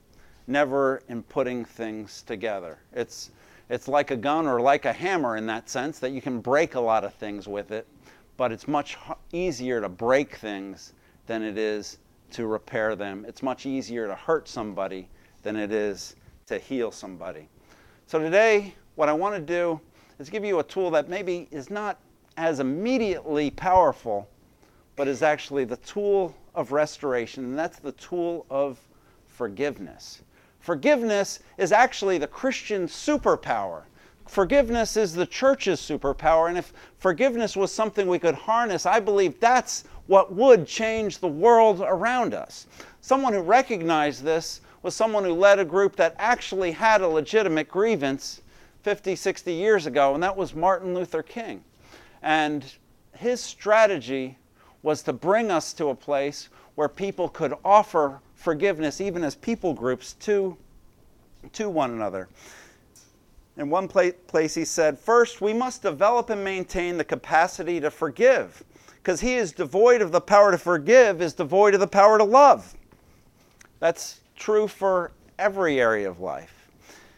never 0.48 1.04
in 1.10 1.22
putting 1.24 1.66
things 1.66 2.22
together. 2.22 2.80
It's, 2.94 3.32
it's 3.69 3.88
like 3.88 4.12
a 4.12 4.16
gun 4.16 4.48
or 4.48 4.62
like 4.62 4.86
a 4.86 4.94
hammer 4.94 5.38
in 5.38 5.46
that 5.48 5.69
sense 5.69 6.00
that 6.00 6.12
you 6.12 6.22
can 6.22 6.40
break 6.40 6.75
a 6.75 6.80
lot 6.80 7.04
of 7.04 7.14
things 7.14 7.48
with 7.48 7.72
it, 7.72 7.88
but 8.38 8.52
it's 8.52 8.68
much 8.68 8.98
easier 9.31 9.81
to 9.81 9.90
break 9.90 10.36
things 10.36 10.94
than 11.25 11.44
it 11.44 11.58
is 11.58 11.98
to 12.31 12.48
repair 12.48 12.96
them. 12.96 13.25
It's 13.28 13.44
much 13.44 13.66
easier 13.66 14.08
to 14.08 14.16
hurt 14.16 14.48
somebody 14.48 15.10
than 15.44 15.56
it 15.56 15.72
is 15.72 16.16
to 16.48 16.58
heal 16.58 16.92
somebody. 16.92 17.50
So 18.06 18.19
today, 18.19 18.74
what 18.96 19.10
I 19.10 19.14
want 19.14 19.36
to 19.36 19.42
do 19.42 19.80
is 20.19 20.30
give 20.30 20.46
you 20.46 20.60
a 20.60 20.64
tool 20.64 20.92
that 20.92 21.10
maybe 21.10 21.48
is 21.52 21.69
not 21.69 22.00
as 22.38 22.60
immediately 22.60 23.52
powerful 23.52 24.30
but 24.98 25.08
is 25.08 25.22
actually 25.22 25.64
the 25.64 25.78
tool 25.78 26.36
of 26.56 26.74
restoration, 26.74 27.46
and 27.46 27.58
that's 27.58 27.80
the 27.80 27.94
tool 27.94 28.46
of 28.50 28.80
forgiveness. 29.28 30.24
Forgiveness 30.68 31.40
is 31.58 31.72
actually 31.72 32.18
the 32.18 32.28
Christian 32.28 32.88
superpower. 32.88 33.84
Forgiveness 34.28 34.98
is 34.98 35.14
the 35.14 35.25
church's 35.25 35.80
superpower, 35.80 36.50
and 36.50 36.58
if 36.58 36.74
forgiveness 36.98 37.56
was 37.56 37.72
something 37.72 38.06
we 38.06 38.19
could 38.19 38.36
harness, 38.36 38.86
I 38.86 39.00
believe 39.00 39.40
that's 39.40 39.86
what 40.08 40.34
would 40.34 40.68
change 40.68 41.19
the 41.19 41.28
world 41.30 41.80
around 41.80 42.34
us. 42.34 42.68
Someone 43.00 43.31
who 43.31 43.40
recognized 43.40 44.24
this 44.24 44.60
was 44.84 44.94
someone 44.94 45.24
who 45.24 45.31
led 45.31 45.58
a 45.58 45.64
group 45.64 45.96
that 45.96 46.16
actually 46.19 46.74
had 46.74 47.00
a 47.00 47.08
legitimate 47.08 47.69
grievance 47.69 48.42
50, 48.84 49.16
60 49.16 49.54
years 49.54 49.86
ago, 49.86 50.16
and 50.16 50.22
that 50.22 50.36
was 50.36 50.54
Martin 50.54 50.94
Luther 50.94 51.24
King. 51.24 51.64
And 52.22 52.66
his 53.14 53.40
strategy 53.40 54.38
was 54.84 55.02
to 55.04 55.14
bring 55.14 55.50
us 55.50 55.72
to 55.72 55.88
a 55.88 55.96
place 55.96 56.50
where 56.75 56.90
people 56.90 57.30
could 57.30 57.54
offer 57.64 58.19
forgiveness, 58.38 59.01
even 59.01 59.24
as 59.24 59.36
people 59.36 59.74
groups, 59.74 60.13
to, 60.13 60.56
to 61.54 61.69
one 61.69 61.92
another. 61.92 62.30
In 63.57 63.69
one 63.69 63.88
place, 63.88 64.54
he 64.54 64.63
said, 64.63 64.98
First, 64.98 65.42
we 65.42 65.51
must 65.51 65.81
develop 65.81 66.30
and 66.30 66.44
maintain 66.44 66.98
the 66.98 67.04
capacity 67.04 67.80
to 67.81 67.89
forgive, 67.89 68.63
because 68.98 69.19
he 69.19 69.34
is 69.34 69.51
devoid 69.51 70.01
of 70.01 70.12
the 70.12 70.22
power 70.22 70.51
to 70.51 70.57
forgive, 70.57 71.22
is 71.22 71.34
devoid 71.34 71.74
of 71.74 71.80
the 71.80 71.88
power 71.88 72.19
to 72.19 72.24
love. 72.24 72.75
That's 73.80 74.21
true 74.35 74.68
for 74.68 75.12
every 75.40 75.81
area 75.81 76.07
of 76.07 76.19
life. 76.19 76.54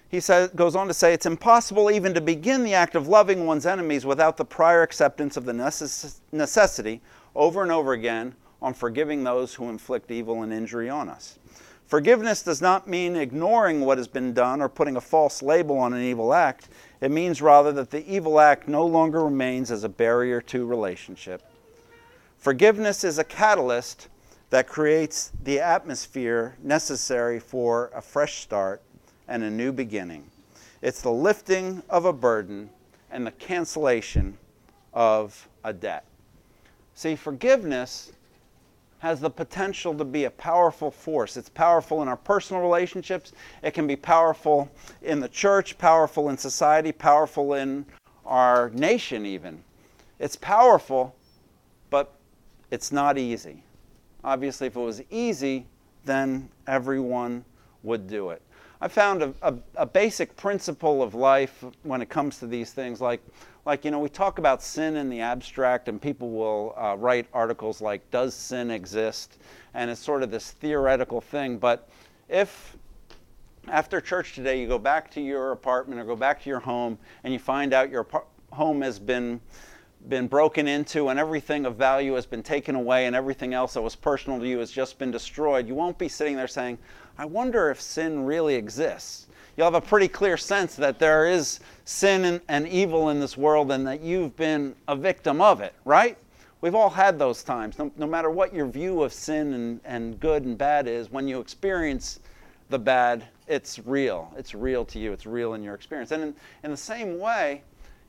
He 0.10 0.20
says, 0.22 0.50
goes 0.56 0.76
on 0.76 0.88
to 0.88 0.94
say, 0.94 1.14
It's 1.14 1.26
impossible 1.26 1.92
even 1.92 2.14
to 2.14 2.22
begin 2.22 2.64
the 2.64 2.74
act 2.74 2.96
of 2.96 3.10
loving 3.10 3.46
one's 3.46 3.66
enemies 3.66 4.06
without 4.06 4.38
the 4.38 4.46
prior 4.46 4.82
acceptance 4.82 5.36
of 5.36 5.46
the 5.46 5.52
necess- 5.52 6.20
necessity 6.32 7.02
over 7.36 7.62
and 7.62 7.72
over 7.72 7.94
again 7.94 8.34
on 8.62 8.74
forgiving 8.74 9.24
those 9.24 9.54
who 9.54 9.70
inflict 9.70 10.12
evil 10.12 10.44
and 10.44 10.52
injury 10.52 10.90
on 10.90 11.10
us. 11.10 11.40
Forgiveness 11.86 12.44
does 12.44 12.62
not 12.62 12.88
mean 12.88 13.16
ignoring 13.16 13.82
what 13.82 13.98
has 13.98 14.08
been 14.08 14.32
done 14.32 14.62
or 14.62 14.70
putting 14.70 14.96
a 14.96 15.02
false 15.02 15.42
label 15.42 15.78
on 15.80 15.92
an 15.94 16.04
evil 16.04 16.34
act. 16.36 16.70
It 17.02 17.10
means 17.10 17.42
rather 17.42 17.72
that 17.72 17.90
the 17.90 18.08
evil 18.08 18.40
act 18.40 18.68
no 18.68 18.86
longer 18.86 19.24
remains 19.24 19.72
as 19.72 19.84
a 19.84 19.90
barrier 19.90 20.40
to 20.42 20.68
relationship. 20.68 21.42
Forgiveness 22.38 23.04
is 23.04 23.18
a 23.18 23.24
catalyst 23.24 24.08
that 24.52 24.68
creates 24.68 25.32
the 25.44 25.60
atmosphere 25.60 26.56
necessary 26.62 27.40
for 27.40 27.92
a 27.96 28.02
fresh 28.02 28.42
start 28.42 28.82
and 29.28 29.44
a 29.44 29.50
new 29.50 29.72
beginning. 29.72 30.30
It's 30.82 31.02
the 31.02 31.12
lifting 31.12 31.84
of 31.90 32.06
a 32.06 32.14
burden 32.14 32.70
and 33.10 33.26
the 33.26 33.32
cancellation 33.32 34.38
of 34.94 35.48
a 35.64 35.74
debt. 35.74 36.06
See, 36.94 37.16
forgiveness 37.16 38.12
has 39.00 39.20
the 39.20 39.30
potential 39.30 39.94
to 39.96 40.06
be 40.06 40.26
a 40.26 40.32
powerful 40.32 40.92
force. 40.92 41.38
It's 41.38 41.50
powerful 41.50 42.02
in 42.02 42.08
our 42.08 42.18
personal 42.18 42.62
relationships, 42.62 43.32
it 43.64 43.74
can 43.74 43.88
be 43.88 43.96
powerful 43.96 44.70
in 45.02 45.20
the 45.20 45.30
church, 45.30 45.78
powerful 45.78 46.30
in 46.30 46.38
society, 46.38 46.92
powerful 46.92 47.54
in 47.54 47.86
our 48.26 48.70
nation, 48.72 49.26
even. 49.26 49.64
It's 50.20 50.36
powerful, 50.36 51.16
but 51.90 52.14
it's 52.72 52.92
not 52.92 53.18
easy. 53.18 53.64
Obviously, 54.24 54.68
if 54.68 54.76
it 54.76 54.80
was 54.80 55.02
easy, 55.10 55.66
then 56.06 56.50
everyone 56.68 57.46
would 57.84 58.08
do 58.08 58.32
it. 58.32 58.42
I 58.82 58.88
found 58.88 59.24
a, 59.24 59.34
a, 59.42 59.54
a, 59.76 59.86
basic 59.86 60.36
principle 60.38 61.04
of 61.04 61.14
life 61.14 61.66
when 61.84 62.02
it 62.02 62.08
comes 62.08 62.40
to 62.40 62.48
these 62.48 62.72
things, 62.72 63.02
like 63.02 63.22
like 63.66 63.86
you 63.86 63.92
know 63.92 64.00
we 64.00 64.10
talk 64.10 64.40
about 64.40 64.62
sin 64.62 64.96
in 64.96 65.10
the 65.10 65.22
abstract 65.22 65.88
and 65.90 66.02
people 66.02 66.30
will 66.32 66.74
uh, 66.78 66.96
write 66.98 67.28
articles 67.34 67.82
like 67.82 68.10
does 68.12 68.34
sin 68.34 68.72
exist 68.72 69.38
and 69.74 69.90
it's 69.90 70.02
sort 70.02 70.24
of 70.24 70.32
this 70.32 70.52
theoretical 70.52 71.22
thing 71.22 71.58
but 71.58 71.90
if 72.28 72.78
after 73.68 74.02
church 74.02 74.34
today 74.34 74.60
you 74.60 74.68
go 74.68 74.80
back 74.80 75.12
to 75.12 75.22
your 75.22 75.52
apartment 75.52 76.00
or 76.00 76.06
go 76.06 76.16
back 76.16 76.42
to 76.42 76.50
your 76.50 76.60
home 76.60 76.98
and 77.24 77.34
you 77.34 77.40
find 77.40 77.74
out 77.74 77.90
your 77.90 78.08
home 78.52 78.82
has 78.82 79.00
been 79.00 79.40
been 80.08 80.28
broken 80.28 80.68
into 80.68 81.10
and 81.10 81.20
everything 81.20 81.66
of 81.66 81.76
value 81.76 82.14
has 82.14 82.26
been 82.26 82.42
taken 82.42 82.76
away 82.76 83.06
and 83.06 83.16
everything 83.16 83.54
else 83.54 83.74
that 83.74 83.82
was 83.82 83.96
personal 83.96 84.40
to 84.40 84.48
you 84.48 84.60
has 84.60 84.72
just 84.72 84.98
been 84.98 85.12
destroyed, 85.12 85.68
you 85.68 85.76
won't 85.76 85.98
be 85.98 86.08
sitting 86.08 86.38
there 86.38 86.48
saying, 86.48 86.78
I 87.18 87.26
wonder 87.26 87.70
if 87.70 87.82
sin 87.82 88.24
really 88.26 88.56
exists. 88.56 89.28
You'll 89.60 89.66
have 89.66 89.74
a 89.74 89.82
pretty 89.82 90.08
clear 90.08 90.38
sense 90.38 90.78
that 90.78 91.00
there 91.00 91.28
is 91.28 91.60
sin 91.84 92.24
and, 92.24 92.40
and 92.48 92.66
evil 92.66 93.10
in 93.10 93.20
this 93.20 93.36
world 93.36 93.74
and 93.74 93.86
that 93.88 94.00
you've 94.00 94.34
been 94.38 94.74
a 94.88 94.96
victim 94.96 95.42
of 95.42 95.60
it, 95.60 95.74
right? 95.84 96.18
We've 96.62 96.76
all 96.76 96.90
had 96.90 97.20
those 97.20 97.44
times. 97.44 97.78
No, 97.78 97.92
no 97.98 98.08
matter 98.08 98.30
what 98.30 98.54
your 98.54 98.68
view 98.68 99.04
of 99.04 99.12
sin 99.12 99.52
and, 99.52 99.82
and 99.84 100.18
good 100.22 100.46
and 100.46 100.58
bad 100.58 100.88
is, 100.88 101.12
when 101.12 101.28
you 101.28 101.42
experience 101.42 102.22
the 102.70 102.80
bad, 102.80 103.26
it's 103.48 103.80
real. 103.80 104.34
It's 104.38 104.56
real 104.56 104.86
to 104.86 104.98
you. 104.98 105.12
It's 105.12 105.26
real 105.26 105.56
in 105.56 105.62
your 105.62 105.76
experience. 105.76 106.12
And 106.12 106.24
in, 106.24 106.36
in 106.64 106.72
the 106.72 106.78
same 106.78 107.20
way, 107.20 107.62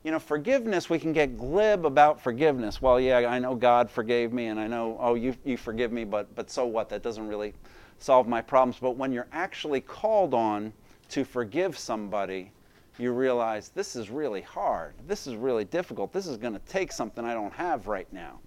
you 0.04 0.12
know, 0.12 0.20
forgiveness, 0.20 0.88
we 0.88 1.00
can 1.00 1.12
get 1.12 1.36
glib 1.36 1.84
about 1.84 2.20
forgiveness. 2.20 2.80
Well, 2.80 3.00
yeah, 3.00 3.28
I 3.28 3.40
know 3.40 3.56
God 3.56 3.90
forgave 3.90 4.32
me, 4.32 4.46
and 4.46 4.60
I 4.60 4.68
know, 4.68 4.96
oh, 5.00 5.14
you, 5.14 5.34
you 5.44 5.56
forgive 5.56 5.90
me, 5.90 6.04
but, 6.04 6.32
but 6.36 6.48
so 6.48 6.64
what? 6.64 6.88
That 6.90 7.02
doesn't 7.02 7.26
really 7.26 7.54
solve 7.98 8.28
my 8.28 8.40
problems. 8.40 8.76
But 8.80 8.92
when 8.92 9.10
you're 9.10 9.26
actually 9.32 9.80
called 9.80 10.32
on 10.32 10.72
to 11.10 11.24
forgive 11.24 11.78
somebody, 11.78 12.52
you 12.98 13.12
realize 13.12 13.70
this 13.70 13.96
is 13.96 14.10
really 14.10 14.42
hard. 14.42 14.94
This 15.06 15.26
is 15.26 15.34
really 15.34 15.64
difficult. 15.64 16.12
This 16.12 16.26
is 16.26 16.36
going 16.36 16.52
to 16.52 16.60
take 16.60 16.92
something 16.92 17.24
I 17.24 17.34
don't 17.34 17.52
have 17.52 17.86
right 17.86 18.10
now. 18.12 18.40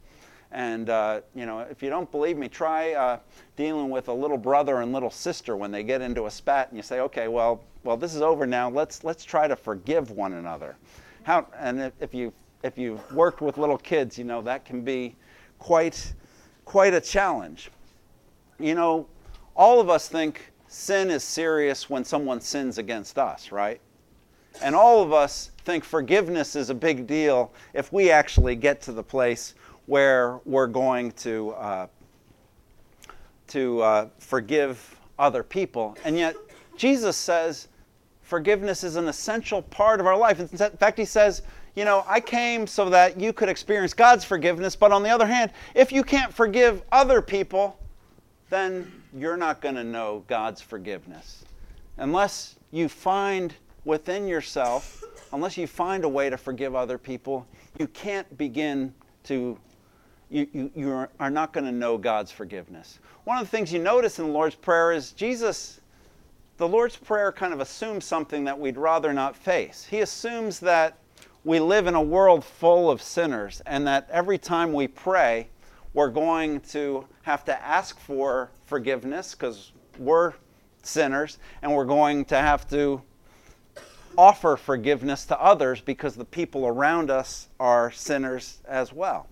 And, 0.52 0.90
uh, 0.90 1.22
you 1.34 1.48
know, 1.48 1.62
if 1.62 1.82
you 1.82 1.90
don't 1.90 2.10
believe 2.12 2.38
me, 2.38 2.48
try 2.48 2.94
uh, 2.94 3.18
dealing 3.56 3.90
with 3.90 4.08
a 4.08 4.14
little 4.14 4.38
brother 4.38 4.82
and 4.82 4.94
little 4.94 5.10
sister 5.10 5.58
when 5.58 5.72
they 5.72 5.82
get 5.82 6.02
into 6.02 6.28
a 6.28 6.32
spat 6.32 6.68
and 6.70 6.78
you 6.78 6.84
say, 6.84 7.00
okay, 7.00 7.28
well, 7.28 7.64
well, 7.84 7.98
this 7.98 8.14
is 8.14 8.22
over 8.22 8.46
now. 8.46 8.70
Let's, 8.70 9.04
let's 9.04 9.26
try 9.26 9.48
to 9.48 9.56
forgive 9.56 10.12
one 10.12 10.34
another. 10.34 10.76
How, 11.24 11.48
and 11.58 11.92
if, 12.00 12.14
you, 12.14 12.32
if 12.62 12.78
you've 12.78 13.12
worked 13.14 13.42
with 13.42 13.58
little 13.58 13.80
kids, 13.80 14.18
you 14.18 14.26
know, 14.26 14.44
that 14.44 14.64
can 14.64 14.84
be 14.84 15.16
quite, 15.58 16.14
quite 16.66 16.94
a 16.94 17.02
challenge. 17.02 17.72
You 18.60 18.76
know, 18.76 19.08
all 19.56 19.82
of 19.82 19.90
us 19.90 20.08
think 20.08 20.53
sin 20.74 21.12
is 21.12 21.24
serious 21.24 21.88
when 21.88 22.04
someone 22.04 22.42
sins 22.42 22.80
against 22.80 23.20
us, 23.20 23.52
right? 23.52 23.80
And 24.62 24.76
all 24.76 25.04
of 25.04 25.14
us 25.14 25.52
think 25.66 25.84
forgiveness 25.84 26.56
is 26.56 26.72
a 26.72 26.74
big 26.74 27.06
deal 27.06 27.54
if 27.74 27.94
we 27.94 28.10
actually 28.10 28.56
get 28.56 28.82
to 28.82 28.92
the 28.92 29.04
place 29.04 29.54
where 29.86 30.40
we're 30.46 30.68
going 30.68 31.12
to, 31.12 31.52
uh, 31.52 31.88
to 33.48 33.82
uh, 33.82 34.08
forgive 34.18 35.00
other 35.20 35.44
people. 35.44 35.96
And 36.04 36.18
yet, 36.18 36.36
Jesus 36.76 37.18
says 37.18 37.68
forgiveness 38.24 38.84
is 38.84 38.96
an 38.96 39.08
essential 39.08 39.62
part 39.62 40.00
of 40.00 40.08
our 40.08 40.18
life. 40.18 40.40
In 40.40 40.48
fact, 40.48 40.98
he 40.98 41.06
says, 41.06 41.44
you 41.76 41.86
know, 41.86 42.04
I 42.08 42.20
came 42.20 42.66
so 42.66 42.90
that 42.90 43.20
you 43.20 43.32
could 43.32 43.50
experience 43.50 43.94
God's 43.94 44.26
forgiveness, 44.26 44.76
but 44.76 44.92
on 44.92 45.04
the 45.04 45.10
other 45.10 45.28
hand, 45.28 45.52
if 45.76 45.92
you 45.92 46.04
can't 46.04 46.34
forgive 46.34 46.82
other 46.92 47.22
people, 47.22 47.78
then 48.54 48.92
you're 49.18 49.38
not 49.38 49.62
going 49.62 49.76
to 49.76 49.84
know 49.84 50.24
God's 50.28 50.62
forgiveness. 50.62 51.44
Unless 51.98 52.56
you 52.72 52.88
find 52.88 53.54
within 53.84 54.28
yourself, 54.28 55.04
unless 55.32 55.58
you 55.58 55.66
find 55.66 56.04
a 56.04 56.10
way 56.10 56.30
to 56.30 56.38
forgive 56.38 56.76
other 56.76 57.00
people, 57.00 57.48
you 57.80 57.88
can't 57.88 58.38
begin 58.38 58.94
to, 59.24 59.58
you, 60.30 60.48
you, 60.54 60.72
you 60.76 61.08
are 61.20 61.32
not 61.32 61.52
going 61.52 61.66
to 61.66 61.72
know 61.72 61.98
God's 61.98 62.32
forgiveness. 62.32 63.00
One 63.24 63.40
of 63.40 63.44
the 63.44 63.50
things 63.50 63.74
you 63.74 63.80
notice 63.80 64.20
in 64.20 64.28
the 64.28 64.32
Lord's 64.32 64.56
Prayer 64.56 64.92
is 64.92 65.12
Jesus, 65.14 65.80
the 66.58 66.68
Lord's 66.68 66.96
Prayer 66.96 67.32
kind 67.32 67.54
of 67.54 67.60
assumes 67.60 68.06
something 68.06 68.44
that 68.44 68.60
we'd 68.60 68.78
rather 68.78 69.14
not 69.14 69.36
face. 69.36 69.88
He 69.90 70.02
assumes 70.02 70.60
that 70.60 70.98
we 71.44 71.60
live 71.60 71.88
in 71.88 71.96
a 71.96 72.02
world 72.02 72.46
full 72.46 72.92
of 72.92 73.02
sinners 73.02 73.62
and 73.66 73.88
that 73.88 74.08
every 74.12 74.38
time 74.38 74.74
we 74.74 74.88
pray, 74.88 75.48
we're 75.94 76.10
going 76.10 76.60
to 76.60 77.06
have 77.24 77.46
to 77.46 77.64
ask 77.64 78.00
for 78.00 78.50
forgiveness 78.66 79.36
because 79.36 79.72
we're 79.98 80.34
sinners 80.82 81.38
and 81.62 81.74
we're 81.74 81.86
going 81.86 82.26
to 82.26 82.36
have 82.36 82.68
to 82.70 83.02
offer 84.18 84.56
forgiveness 84.56 85.26
to 85.26 85.40
others 85.42 85.82
because 85.82 86.16
the 86.16 86.26
people 86.26 86.68
around 86.68 87.10
us 87.10 87.48
are 87.60 87.92
sinners 87.92 88.60
as 88.68 88.94
well. 88.94 89.28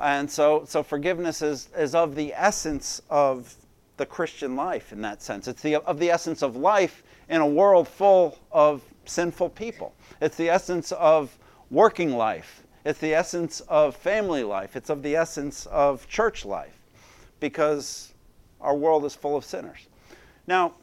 And 0.00 0.30
so, 0.30 0.64
so 0.66 0.82
forgiveness 0.82 1.42
is, 1.42 1.68
is 1.76 1.94
of 1.94 2.14
the 2.14 2.32
essence 2.34 3.00
of 3.10 3.54
the 3.96 4.06
Christian 4.06 4.56
life 4.56 4.92
in 4.92 5.00
that 5.02 5.22
sense. 5.22 5.46
It's 5.46 5.62
the, 5.62 5.76
of 5.76 5.98
the 5.98 6.10
essence 6.10 6.42
of 6.42 6.56
life 6.56 7.02
in 7.28 7.40
a 7.40 7.46
world 7.46 7.86
full 7.86 8.38
of 8.50 8.82
sinful 9.04 9.50
people. 9.50 9.94
It's 10.20 10.36
the 10.36 10.50
essence 10.50 10.92
of 10.92 11.36
working 11.70 12.16
life. 12.16 12.63
It's 12.84 12.98
the 12.98 13.14
essence 13.14 13.60
of 13.60 13.96
family 13.96 14.44
life. 14.44 14.76
It's 14.76 14.90
of 14.90 15.02
the 15.02 15.16
essence 15.16 15.66
of 15.66 16.06
church 16.08 16.44
life 16.44 16.78
because 17.40 18.12
our 18.60 18.74
world 18.74 19.04
is 19.04 19.14
full 19.14 19.36
of 19.36 19.44
sinners. 19.44 19.88
Now, 20.46 20.74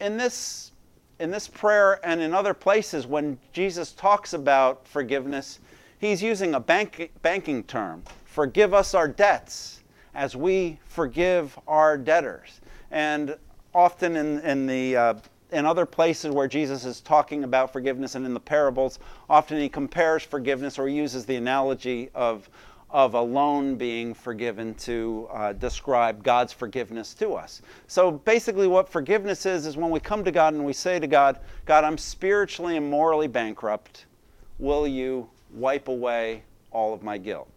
in 0.00 0.16
this 0.16 0.72
in 1.18 1.30
this 1.30 1.48
prayer 1.48 1.98
and 2.04 2.20
in 2.20 2.34
other 2.34 2.52
places, 2.52 3.06
when 3.06 3.38
Jesus 3.52 3.92
talks 3.92 4.34
about 4.34 4.86
forgiveness, 4.86 5.60
he's 5.98 6.22
using 6.22 6.54
a 6.54 6.60
bank, 6.60 7.10
banking 7.22 7.64
term 7.64 8.02
forgive 8.36 8.74
us 8.74 8.92
our 8.92 9.08
debts 9.08 9.82
as 10.14 10.36
we 10.36 10.78
forgive 10.88 11.58
our 11.66 11.96
debtors. 11.96 12.60
And 12.90 13.34
often 13.74 14.14
in, 14.14 14.40
in, 14.40 14.66
the, 14.66 14.94
uh, 14.94 15.14
in 15.52 15.64
other 15.64 15.86
places 15.86 16.32
where 16.32 16.48
Jesus 16.48 16.84
is 16.84 17.00
talking 17.00 17.44
about 17.44 17.72
forgiveness 17.72 18.14
and 18.14 18.26
in 18.26 18.34
the 18.34 18.40
parables, 18.40 18.98
often 19.30 19.60
he 19.60 19.68
compares 19.68 20.22
forgiveness 20.22 20.78
or 20.78 20.88
uses 20.88 21.26
the 21.26 21.36
analogy 21.36 22.10
of 22.14 22.48
of 22.90 23.14
a 23.14 23.20
loan 23.20 23.74
being 23.76 24.14
forgiven 24.14 24.72
to 24.74 25.28
uh, 25.32 25.52
describe 25.52 26.22
God's 26.22 26.52
forgiveness 26.52 27.14
to 27.14 27.34
us. 27.34 27.60
So 27.88 28.12
basically, 28.12 28.68
what 28.68 28.88
forgiveness 28.88 29.44
is, 29.44 29.66
is 29.66 29.76
when 29.76 29.90
we 29.90 29.98
come 29.98 30.22
to 30.24 30.30
God 30.30 30.54
and 30.54 30.64
we 30.64 30.72
say 30.72 31.00
to 31.00 31.06
God, 31.06 31.40
God, 31.64 31.82
I'm 31.82 31.98
spiritually 31.98 32.76
and 32.76 32.88
morally 32.88 33.26
bankrupt. 33.26 34.06
Will 34.58 34.86
you 34.86 35.28
wipe 35.52 35.88
away 35.88 36.44
all 36.70 36.94
of 36.94 37.02
my 37.02 37.18
guilt? 37.18 37.48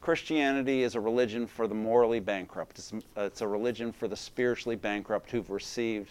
Christianity 0.00 0.82
is 0.82 0.94
a 0.94 1.00
religion 1.00 1.46
for 1.46 1.66
the 1.66 1.74
morally 1.74 2.20
bankrupt. 2.20 2.78
It's, 2.78 2.92
it's 3.16 3.40
a 3.42 3.48
religion 3.48 3.92
for 3.92 4.08
the 4.08 4.16
spiritually 4.16 4.76
bankrupt 4.76 5.30
who've 5.30 5.50
received 5.50 6.10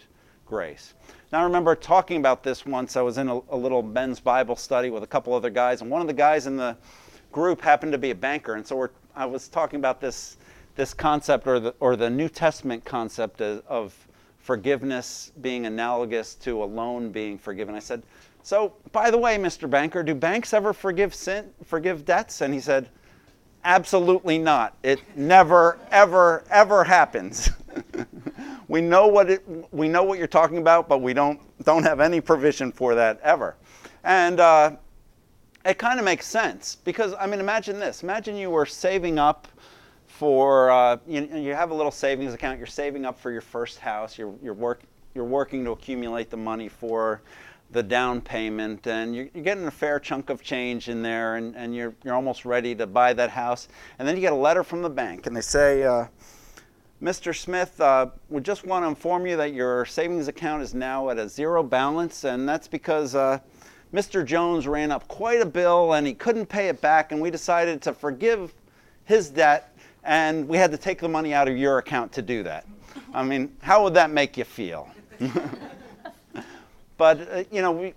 grace. 0.54 0.94
Now, 1.32 1.40
I 1.40 1.42
remember 1.42 1.74
talking 1.74 2.18
about 2.18 2.44
this 2.44 2.64
once. 2.64 2.96
I 2.96 3.02
was 3.02 3.18
in 3.18 3.26
a, 3.26 3.40
a 3.50 3.56
little 3.56 3.82
men's 3.82 4.20
Bible 4.20 4.54
study 4.54 4.88
with 4.88 5.02
a 5.02 5.06
couple 5.08 5.34
other 5.34 5.50
guys, 5.50 5.80
and 5.80 5.90
one 5.90 6.00
of 6.00 6.06
the 6.06 6.12
guys 6.12 6.46
in 6.46 6.56
the 6.56 6.76
group 7.32 7.60
happened 7.60 7.90
to 7.90 7.98
be 7.98 8.12
a 8.12 8.14
banker, 8.14 8.54
and 8.54 8.64
so 8.64 8.88
I 9.16 9.26
was 9.26 9.48
talking 9.48 9.80
about 9.80 10.00
this 10.00 10.36
this 10.76 10.94
concept 10.94 11.48
or 11.48 11.58
the 11.58 11.74
or 11.80 11.96
the 11.96 12.08
New 12.08 12.28
Testament 12.28 12.84
concept 12.84 13.40
of, 13.40 13.64
of 13.66 14.06
forgiveness 14.38 15.32
being 15.40 15.66
analogous 15.66 16.36
to 16.36 16.62
a 16.62 16.66
loan 16.66 17.10
being 17.10 17.36
forgiven. 17.36 17.74
I 17.74 17.80
said, 17.80 18.04
"So, 18.44 18.74
by 18.92 19.10
the 19.10 19.18
way, 19.18 19.36
Mr. 19.36 19.68
Banker, 19.68 20.04
do 20.04 20.14
banks 20.14 20.54
ever 20.54 20.72
forgive 20.72 21.16
sin, 21.16 21.50
forgive 21.64 22.04
debts?" 22.04 22.42
And 22.42 22.54
he 22.54 22.60
said, 22.60 22.90
"Absolutely 23.64 24.38
not. 24.38 24.76
It 24.82 25.00
never, 25.16 25.78
ever, 25.90 26.44
ever 26.50 26.84
happens." 26.84 27.50
we 28.68 28.80
know 28.80 29.06
what 29.06 29.30
it, 29.30 29.44
we 29.72 29.88
know 29.88 30.02
what 30.02 30.18
you're 30.18 30.26
talking 30.26 30.58
about, 30.58 30.88
but 30.88 31.00
we 31.00 31.14
don't 31.14 31.40
don't 31.64 31.82
have 31.82 32.00
any 32.00 32.20
provision 32.20 32.72
for 32.72 32.94
that 32.94 33.20
ever. 33.22 33.56
And 34.02 34.40
uh, 34.40 34.76
it 35.64 35.78
kind 35.78 35.98
of 35.98 36.04
makes 36.04 36.26
sense 36.26 36.76
because 36.84 37.14
I 37.18 37.26
mean, 37.26 37.40
imagine 37.40 37.78
this: 37.78 38.02
imagine 38.02 38.36
you 38.36 38.50
were 38.50 38.66
saving 38.66 39.18
up 39.18 39.48
for 40.06 40.70
uh, 40.70 40.98
you, 41.06 41.28
you 41.34 41.54
have 41.54 41.70
a 41.70 41.74
little 41.74 41.92
savings 41.92 42.34
account. 42.34 42.58
You're 42.58 42.66
saving 42.66 43.04
up 43.04 43.18
for 43.18 43.30
your 43.30 43.40
first 43.40 43.78
house. 43.78 44.18
You're 44.18 44.34
you're 44.42 44.54
work 44.54 44.82
you're 45.14 45.24
working 45.24 45.64
to 45.64 45.70
accumulate 45.70 46.30
the 46.30 46.36
money 46.36 46.68
for 46.68 47.22
the 47.74 47.82
down 47.82 48.22
payment, 48.22 48.86
and 48.86 49.14
you're, 49.14 49.28
you're, 49.34 49.44
getting 49.44 49.66
a 49.66 49.70
fair 49.70 49.98
chunk 49.98 50.30
of 50.30 50.40
change 50.40 50.88
in 50.88 51.02
there, 51.02 51.36
and, 51.36 51.54
and 51.54 51.74
you're 51.74 51.94
you're 52.04 52.14
almost 52.14 52.46
ready 52.46 52.74
to 52.76 52.86
buy 52.86 53.12
that 53.12 53.28
house. 53.28 53.68
And 53.98 54.08
then 54.08 54.14
you 54.14 54.22
get 54.22 54.32
a 54.32 54.36
letter 54.36 54.64
from 54.64 54.80
the 54.80 54.90
bank, 54.90 55.26
and 55.26 55.36
they 55.36 55.42
say. 55.42 55.82
Uh, 55.82 56.06
Mr. 57.02 57.36
Smith, 57.36 57.78
uh, 57.82 58.06
we 58.30 58.40
just 58.40 58.64
want 58.64 58.82
to 58.82 58.88
inform 58.88 59.26
you 59.26 59.36
that 59.36 59.52
your 59.52 59.84
savings 59.84 60.26
account 60.26 60.62
is 60.62 60.72
now 60.72 61.10
at 61.10 61.18
a 61.18 61.28
zero 61.28 61.62
balance, 61.62 62.24
and 62.24 62.48
that's 62.48 62.66
because 62.66 63.14
uh, 63.14 63.38
Mr. 63.92 64.24
Jones 64.24 64.66
ran 64.66 64.90
up 64.90 65.06
quite 65.06 65.42
a 65.42 65.44
bill 65.44 65.94
and 65.94 66.06
he 66.06 66.14
couldn't 66.14 66.46
pay 66.46 66.68
it 66.68 66.80
back, 66.80 67.12
and 67.12 67.20
we 67.20 67.30
decided 67.30 67.82
to 67.82 67.92
forgive 67.92 68.54
his 69.04 69.28
debt, 69.28 69.76
and 70.04 70.48
we 70.48 70.56
had 70.56 70.70
to 70.70 70.78
take 70.78 70.98
the 70.98 71.08
money 71.08 71.34
out 71.34 71.46
of 71.46 71.58
your 71.58 71.76
account 71.76 72.10
to 72.12 72.22
do 72.22 72.42
that. 72.44 72.64
I 73.12 73.22
mean, 73.22 73.54
how 73.60 73.82
would 73.84 73.94
that 73.94 74.10
make 74.10 74.38
you 74.38 74.44
feel? 74.44 74.88
but, 76.96 77.20
uh, 77.30 77.44
you 77.50 77.62
know, 77.62 77.72
we, 77.72 77.94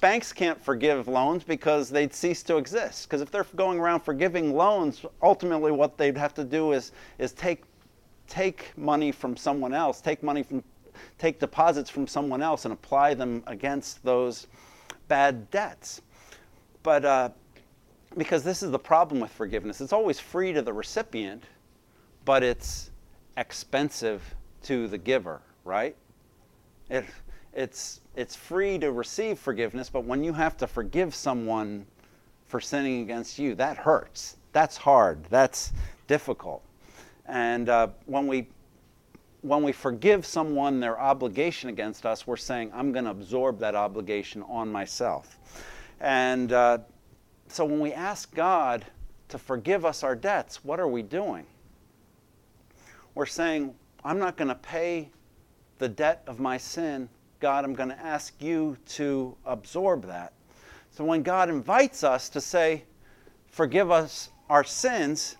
banks 0.00 0.32
can't 0.32 0.60
forgive 0.60 1.08
loans 1.08 1.44
because 1.44 1.90
they'd 1.90 2.14
cease 2.14 2.42
to 2.44 2.56
exist. 2.56 3.08
Because 3.08 3.20
if 3.20 3.30
they're 3.30 3.46
going 3.56 3.78
around 3.78 4.00
forgiving 4.00 4.54
loans, 4.54 5.04
ultimately 5.22 5.72
what 5.72 5.96
they'd 5.96 6.16
have 6.16 6.34
to 6.34 6.44
do 6.44 6.72
is, 6.72 6.92
is 7.18 7.32
take, 7.32 7.64
take 8.28 8.72
money 8.76 9.12
from 9.12 9.36
someone 9.36 9.74
else, 9.74 10.00
take 10.00 10.22
money 10.22 10.42
from, 10.42 10.62
take 11.18 11.38
deposits 11.38 11.90
from 11.90 12.06
someone 12.06 12.42
else 12.42 12.64
and 12.64 12.72
apply 12.72 13.14
them 13.14 13.42
against 13.46 14.02
those 14.04 14.46
bad 15.08 15.50
debts. 15.50 16.00
But 16.82 17.04
uh, 17.04 17.28
because 18.16 18.42
this 18.42 18.62
is 18.62 18.70
the 18.70 18.78
problem 18.78 19.20
with 19.20 19.30
forgiveness. 19.30 19.80
It's 19.80 19.92
always 19.92 20.18
free 20.18 20.52
to 20.52 20.62
the 20.62 20.72
recipient, 20.72 21.44
but 22.24 22.42
it's 22.42 22.90
expensive 23.36 24.34
to 24.62 24.88
the 24.88 24.98
giver, 24.98 25.40
right? 25.64 25.96
It, 26.88 27.04
it's, 27.52 27.99
it's 28.16 28.34
free 28.34 28.78
to 28.78 28.92
receive 28.92 29.38
forgiveness, 29.38 29.88
but 29.88 30.04
when 30.04 30.24
you 30.24 30.32
have 30.32 30.56
to 30.58 30.66
forgive 30.66 31.14
someone 31.14 31.86
for 32.46 32.60
sinning 32.60 33.02
against 33.02 33.38
you, 33.38 33.54
that 33.54 33.76
hurts. 33.76 34.36
That's 34.52 34.76
hard. 34.76 35.24
That's 35.30 35.72
difficult. 36.08 36.62
And 37.26 37.68
uh, 37.68 37.88
when, 38.06 38.26
we, 38.26 38.48
when 39.42 39.62
we 39.62 39.70
forgive 39.70 40.26
someone 40.26 40.80
their 40.80 40.98
obligation 40.98 41.70
against 41.70 42.04
us, 42.04 42.26
we're 42.26 42.36
saying, 42.36 42.72
I'm 42.74 42.90
going 42.90 43.04
to 43.04 43.12
absorb 43.12 43.60
that 43.60 43.76
obligation 43.76 44.42
on 44.42 44.70
myself. 44.70 45.38
And 46.00 46.52
uh, 46.52 46.78
so 47.46 47.64
when 47.64 47.78
we 47.78 47.92
ask 47.92 48.34
God 48.34 48.84
to 49.28 49.38
forgive 49.38 49.84
us 49.84 50.02
our 50.02 50.16
debts, 50.16 50.64
what 50.64 50.80
are 50.80 50.88
we 50.88 51.02
doing? 51.02 51.46
We're 53.14 53.26
saying, 53.26 53.74
I'm 54.04 54.18
not 54.18 54.36
going 54.36 54.48
to 54.48 54.54
pay 54.56 55.10
the 55.78 55.88
debt 55.88 56.24
of 56.26 56.40
my 56.40 56.56
sin. 56.56 57.08
God, 57.40 57.64
I'm 57.64 57.74
going 57.74 57.88
to 57.88 57.98
ask 57.98 58.34
you 58.40 58.76
to 58.90 59.34
absorb 59.46 60.06
that. 60.06 60.34
So 60.90 61.04
when 61.04 61.22
God 61.22 61.48
invites 61.48 62.04
us 62.04 62.28
to 62.30 62.40
say, 62.40 62.84
forgive 63.50 63.90
us 63.90 64.28
our 64.50 64.62
sins, 64.62 65.36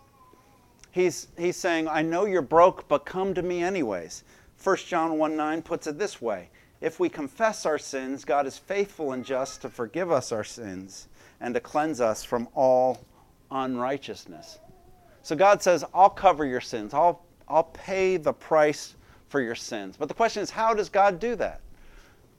he's, 0.92 1.28
he's 1.36 1.56
saying, 1.56 1.88
I 1.88 2.00
know 2.00 2.24
you're 2.24 2.40
broke, 2.40 2.88
but 2.88 3.04
come 3.04 3.34
to 3.34 3.42
me 3.42 3.62
anyways. 3.62 4.24
1 4.62 4.76
John 4.86 5.18
1 5.18 5.36
9 5.36 5.62
puts 5.62 5.86
it 5.86 5.98
this 5.98 6.22
way 6.22 6.48
If 6.80 7.00
we 7.00 7.10
confess 7.10 7.66
our 7.66 7.78
sins, 7.78 8.24
God 8.24 8.46
is 8.46 8.56
faithful 8.56 9.12
and 9.12 9.24
just 9.24 9.60
to 9.62 9.68
forgive 9.68 10.10
us 10.10 10.32
our 10.32 10.44
sins 10.44 11.08
and 11.40 11.52
to 11.54 11.60
cleanse 11.60 12.00
us 12.00 12.24
from 12.24 12.48
all 12.54 13.04
unrighteousness. 13.50 14.58
So 15.22 15.36
God 15.36 15.62
says, 15.62 15.84
I'll 15.92 16.10
cover 16.10 16.46
your 16.46 16.62
sins, 16.62 16.94
I'll, 16.94 17.22
I'll 17.46 17.64
pay 17.64 18.16
the 18.16 18.32
price 18.32 18.94
for 19.28 19.40
your 19.42 19.54
sins. 19.54 19.96
But 19.98 20.08
the 20.08 20.14
question 20.14 20.42
is, 20.42 20.50
how 20.50 20.72
does 20.72 20.88
God 20.88 21.20
do 21.20 21.36
that? 21.36 21.60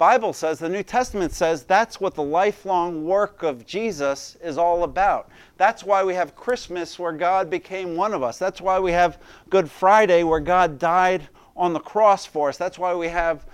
Bible 0.01 0.33
says, 0.33 0.57
the 0.57 0.67
New 0.67 0.81
Testament 0.81 1.31
says 1.31 1.61
that's 1.61 2.01
what 2.01 2.15
the 2.15 2.23
lifelong 2.23 3.05
work 3.05 3.43
of 3.43 3.67
Jesus 3.67 4.35
is 4.43 4.57
all 4.57 4.83
about. 4.83 5.29
That's 5.57 5.83
why 5.83 6.03
we 6.03 6.15
have 6.15 6.35
Christmas 6.35 6.97
where 6.97 7.11
God 7.11 7.51
became 7.51 7.95
one 7.95 8.15
of 8.15 8.23
us. 8.23 8.39
That's 8.39 8.59
why 8.59 8.79
we 8.79 8.93
have 8.93 9.21
Good 9.51 9.69
Friday 9.69 10.23
where 10.23 10.39
God 10.39 10.79
died 10.79 11.29
on 11.55 11.73
the 11.73 11.79
cross 11.79 12.25
for 12.25 12.49
us. 12.49 12.57
That's 12.57 12.79
why 12.79 12.95
we 12.95 13.09
have 13.09 13.45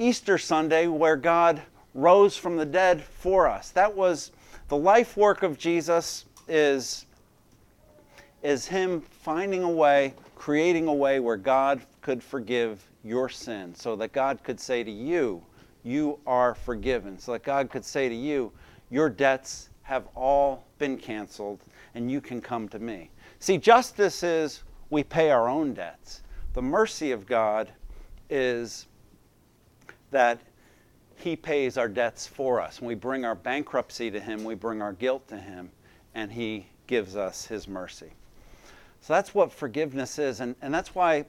Easter 0.00 0.36
Sunday 0.36 0.88
where 0.88 1.14
God 1.14 1.62
rose 1.94 2.36
from 2.36 2.56
the 2.56 2.66
dead 2.66 3.00
for 3.00 3.46
us. 3.46 3.70
That 3.70 3.94
was 3.94 4.32
the 4.66 4.76
life 4.76 5.16
work 5.16 5.44
of 5.44 5.56
Jesus 5.56 6.24
is 6.48 7.06
is 8.42 8.66
him 8.66 9.00
finding 9.00 9.62
a 9.62 9.70
way, 9.70 10.14
creating 10.34 10.88
a 10.88 10.92
way 10.92 11.20
where 11.20 11.36
God 11.36 11.82
could 12.02 12.20
forgive 12.20 12.84
your 13.04 13.28
sin, 13.28 13.74
so 13.74 13.94
that 13.96 14.12
God 14.12 14.42
could 14.42 14.58
say 14.58 14.82
to 14.82 14.90
you, 14.90 15.44
You 15.82 16.18
are 16.26 16.54
forgiven. 16.54 17.18
So 17.18 17.32
that 17.32 17.42
God 17.42 17.70
could 17.70 17.84
say 17.84 18.08
to 18.08 18.14
you, 18.14 18.52
Your 18.90 19.10
debts 19.10 19.68
have 19.82 20.08
all 20.16 20.64
been 20.78 20.96
canceled, 20.96 21.60
and 21.94 22.10
you 22.10 22.20
can 22.20 22.40
come 22.40 22.68
to 22.70 22.78
me. 22.78 23.10
See, 23.38 23.58
justice 23.58 24.22
is 24.22 24.62
we 24.90 25.04
pay 25.04 25.30
our 25.30 25.48
own 25.48 25.74
debts. 25.74 26.22
The 26.54 26.62
mercy 26.62 27.12
of 27.12 27.26
God 27.26 27.70
is 28.30 28.86
that 30.10 30.40
He 31.16 31.36
pays 31.36 31.76
our 31.76 31.88
debts 31.88 32.26
for 32.26 32.60
us. 32.60 32.80
When 32.80 32.88
we 32.88 32.94
bring 32.94 33.24
our 33.24 33.34
bankruptcy 33.34 34.10
to 34.10 34.20
Him, 34.20 34.44
we 34.44 34.54
bring 34.54 34.80
our 34.80 34.92
guilt 34.94 35.28
to 35.28 35.36
Him, 35.36 35.70
and 36.14 36.32
He 36.32 36.66
gives 36.86 37.16
us 37.16 37.44
His 37.44 37.68
mercy. 37.68 38.12
So 39.00 39.12
that's 39.12 39.34
what 39.34 39.52
forgiveness 39.52 40.18
is. 40.18 40.40
And, 40.40 40.56
and 40.62 40.72
that's 40.72 40.94
why 40.94 41.26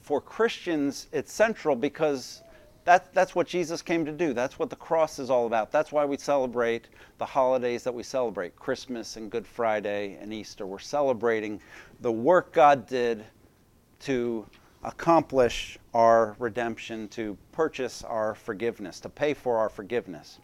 for 0.00 0.20
Christians, 0.20 1.08
it's 1.12 1.32
central 1.32 1.76
because 1.76 2.42
that, 2.84 3.12
that's 3.12 3.34
what 3.34 3.48
Jesus 3.48 3.82
came 3.82 4.04
to 4.04 4.12
do. 4.12 4.32
That's 4.32 4.58
what 4.58 4.70
the 4.70 4.76
cross 4.76 5.18
is 5.18 5.28
all 5.28 5.46
about. 5.46 5.72
That's 5.72 5.90
why 5.90 6.04
we 6.04 6.16
celebrate 6.16 6.88
the 7.18 7.26
holidays 7.26 7.82
that 7.82 7.92
we 7.92 8.04
celebrate 8.04 8.54
Christmas 8.54 9.16
and 9.16 9.30
Good 9.30 9.46
Friday 9.46 10.16
and 10.20 10.32
Easter. 10.32 10.66
We're 10.66 10.78
celebrating 10.78 11.60
the 12.00 12.12
work 12.12 12.52
God 12.52 12.86
did 12.86 13.24
to 14.00 14.46
accomplish 14.84 15.78
our 15.94 16.36
redemption, 16.38 17.08
to 17.08 17.36
purchase 17.50 18.04
our 18.04 18.36
forgiveness, 18.36 19.00
to 19.00 19.08
pay 19.08 19.34
for 19.34 19.58
our 19.58 19.68
forgiveness. 19.68 20.38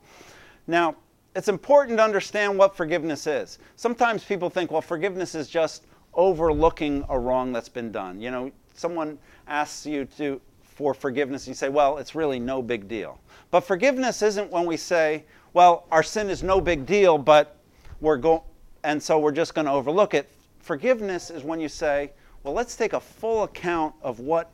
Now, 0.67 0.97
it's 1.37 1.49
important 1.49 1.99
to 1.99 2.05
understand 2.05 2.59
what 2.59 2.77
forgiveness 2.77 3.27
is. 3.29 3.61
Sometimes 3.77 4.25
people 4.25 4.51
think, 4.51 4.73
well, 4.73 4.83
forgiveness 4.83 5.37
is 5.37 5.49
just 5.49 5.87
overlooking 6.15 7.05
a 7.09 7.19
wrong 7.19 7.53
that's 7.53 7.69
been 7.69 7.93
done. 7.93 8.21
You 8.21 8.31
know, 8.31 8.53
someone 8.75 9.19
asks 9.47 9.87
you 9.87 10.05
to 10.17 10.41
for 10.63 10.95
forgiveness, 10.95 11.47
you 11.47 11.55
say, 11.55 11.69
well, 11.69 11.99
it's 11.99 12.15
really 12.15 12.41
no 12.41 12.63
big 12.63 12.89
deal. 12.89 13.21
But 13.51 13.61
forgiveness 13.61 14.23
isn't 14.23 14.51
when 14.51 14.65
we 14.65 14.77
say, 14.77 15.25
well, 15.53 15.87
our 15.91 16.03
sin 16.03 16.31
is 16.31 16.43
no 16.43 16.61
big 16.61 16.87
deal, 16.87 17.19
but 17.19 17.59
we're 18.01 18.17
going, 18.17 18.41
and 18.83 19.01
so 19.03 19.19
we're 19.19 19.33
just 19.33 19.55
going 19.55 19.67
to 19.67 19.73
overlook 19.73 20.15
it. 20.15 20.31
Forgiveness 20.61 21.31
is 21.31 21.45
when 21.45 21.61
you 21.61 21.69
say, 21.69 22.11
well, 22.43 22.55
let's 22.55 22.75
take 22.75 22.95
a 22.95 23.01
full 23.01 23.45
account 23.45 23.95
of 24.03 24.19
what 24.21 24.51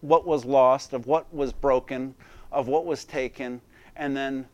what 0.00 0.26
was 0.26 0.44
lost, 0.44 0.92
of 0.92 1.06
what 1.06 1.32
was 1.32 1.52
broken, 1.52 2.12
of 2.50 2.66
what 2.66 2.84
was 2.84 3.04
taken, 3.04 3.60
and 3.94 4.16
then 4.16 4.44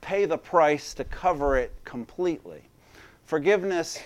pay 0.00 0.24
the 0.24 0.38
price 0.38 0.94
to 0.94 1.04
cover 1.04 1.58
it 1.58 1.72
completely. 1.84 2.62
Forgiveness 3.26 4.00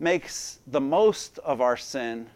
makes 0.00 0.58
the 0.66 0.80
most 0.80 1.38
of 1.38 1.60
our 1.60 1.76
sin 1.76 2.26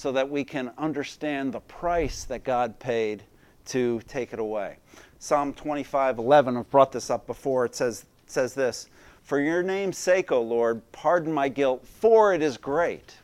so 0.00 0.10
that 0.12 0.30
we 0.30 0.42
can 0.42 0.72
understand 0.78 1.52
the 1.52 1.60
price 1.60 2.24
that 2.24 2.42
God 2.42 2.78
paid 2.78 3.22
to 3.66 4.00
take 4.08 4.32
it 4.32 4.38
away. 4.38 4.78
Psalm 5.18 5.52
25 5.52 6.16
11, 6.16 6.56
I've 6.56 6.70
brought 6.70 6.90
this 6.90 7.10
up 7.10 7.26
before. 7.26 7.66
It 7.66 7.74
says, 7.74 8.06
it 8.24 8.30
says 8.32 8.54
this 8.54 8.88
For 9.22 9.38
your 9.40 9.62
name's 9.62 9.98
sake, 9.98 10.32
O 10.32 10.40
Lord, 10.40 10.80
pardon 10.90 11.34
my 11.34 11.50
guilt, 11.50 11.86
for 11.86 12.32
it 12.32 12.40
is 12.40 12.56
great. 12.56 13.14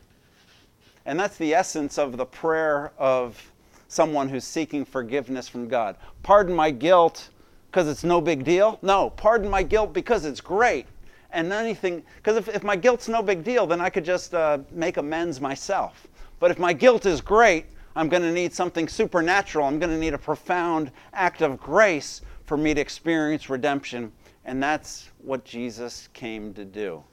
And 1.07 1.19
that's 1.19 1.35
the 1.37 1.55
essence 1.55 1.97
of 1.97 2.15
the 2.15 2.27
prayer 2.27 2.91
of 2.99 3.51
someone 3.87 4.29
who's 4.29 4.43
seeking 4.43 4.85
forgiveness 4.85 5.47
from 5.47 5.67
God. 5.67 5.95
Pardon 6.21 6.53
my 6.53 6.69
guilt 6.69 7.29
because 7.71 7.87
it's 7.87 8.03
no 8.03 8.21
big 8.21 8.43
deal? 8.43 8.77
No, 8.83 9.09
pardon 9.09 9.49
my 9.49 9.63
guilt 9.63 9.93
because 9.93 10.25
it's 10.25 10.41
great. 10.41 10.85
And 11.31 11.51
anything, 11.51 12.03
because 12.17 12.37
if, 12.37 12.47
if 12.49 12.63
my 12.63 12.75
guilt's 12.75 13.07
no 13.07 13.23
big 13.23 13.43
deal, 13.43 13.65
then 13.65 13.81
I 13.81 13.89
could 13.89 14.05
just 14.05 14.35
uh, 14.35 14.59
make 14.71 14.97
amends 14.97 15.41
myself. 15.41 16.07
But 16.39 16.51
if 16.51 16.59
my 16.59 16.73
guilt 16.73 17.05
is 17.05 17.21
great, 17.21 17.65
I'm 17.95 18.09
going 18.09 18.23
to 18.23 18.31
need 18.31 18.53
something 18.53 18.87
supernatural. 18.87 19.65
I'm 19.65 19.79
going 19.79 19.91
to 19.91 19.97
need 19.97 20.13
a 20.13 20.19
profound 20.19 20.91
act 21.13 21.41
of 21.41 21.59
grace 21.59 22.21
for 22.45 22.55
me 22.55 22.73
to 22.73 22.81
experience 22.81 23.49
redemption. 23.49 24.11
And 24.45 24.61
that's 24.61 25.09
what 25.17 25.43
Jesus 25.43 26.07
came 26.13 26.53
to 26.53 26.63
do. 26.63 27.03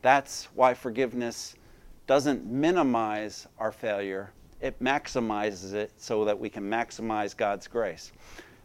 That's 0.00 0.48
why 0.54 0.74
forgiveness 0.74 1.56
doesn't 2.06 2.46
minimize 2.46 3.46
our 3.58 3.72
failure, 3.72 4.32
it 4.60 4.80
maximizes 4.82 5.74
it 5.74 5.92
so 5.98 6.24
that 6.24 6.38
we 6.38 6.48
can 6.48 6.64
maximize 6.64 7.36
God's 7.36 7.66
grace. 7.66 8.12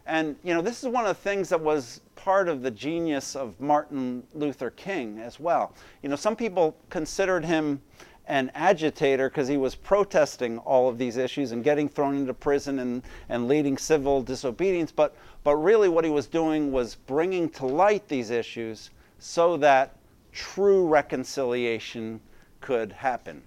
And, 0.06 0.36
you 0.42 0.54
know, 0.54 0.60
this 0.60 0.82
is 0.82 0.88
one 0.88 1.06
of 1.06 1.16
the 1.16 1.22
things 1.22 1.48
that 1.48 1.60
was 1.60 2.00
part 2.14 2.48
of 2.48 2.62
the 2.62 2.70
genius 2.70 3.36
of 3.36 3.58
Martin 3.60 4.22
Luther 4.34 4.70
King 4.70 5.18
as 5.18 5.40
well. 5.40 5.74
You 6.02 6.08
know, 6.08 6.16
some 6.16 6.36
people 6.36 6.76
considered 6.90 7.44
him 7.44 7.80
an 8.26 8.50
agitator 8.54 9.28
because 9.28 9.48
he 9.48 9.56
was 9.56 9.74
protesting 9.74 10.58
all 10.58 10.88
of 10.88 10.96
these 10.98 11.16
issues 11.16 11.52
and 11.52 11.62
getting 11.62 11.88
thrown 11.88 12.16
into 12.16 12.32
prison 12.32 12.78
and, 12.78 13.02
and 13.28 13.48
leading 13.48 13.76
civil 13.76 14.22
disobedience. 14.22 14.90
But, 14.90 15.14
but 15.42 15.56
really, 15.56 15.88
what 15.88 16.04
he 16.04 16.10
was 16.10 16.26
doing 16.26 16.72
was 16.72 16.94
bringing 16.94 17.50
to 17.50 17.66
light 17.66 18.08
these 18.08 18.30
issues 18.30 18.90
so 19.18 19.56
that 19.58 19.96
true 20.32 20.86
reconciliation 20.86 22.20
could 22.60 22.92
happen. 22.92 23.42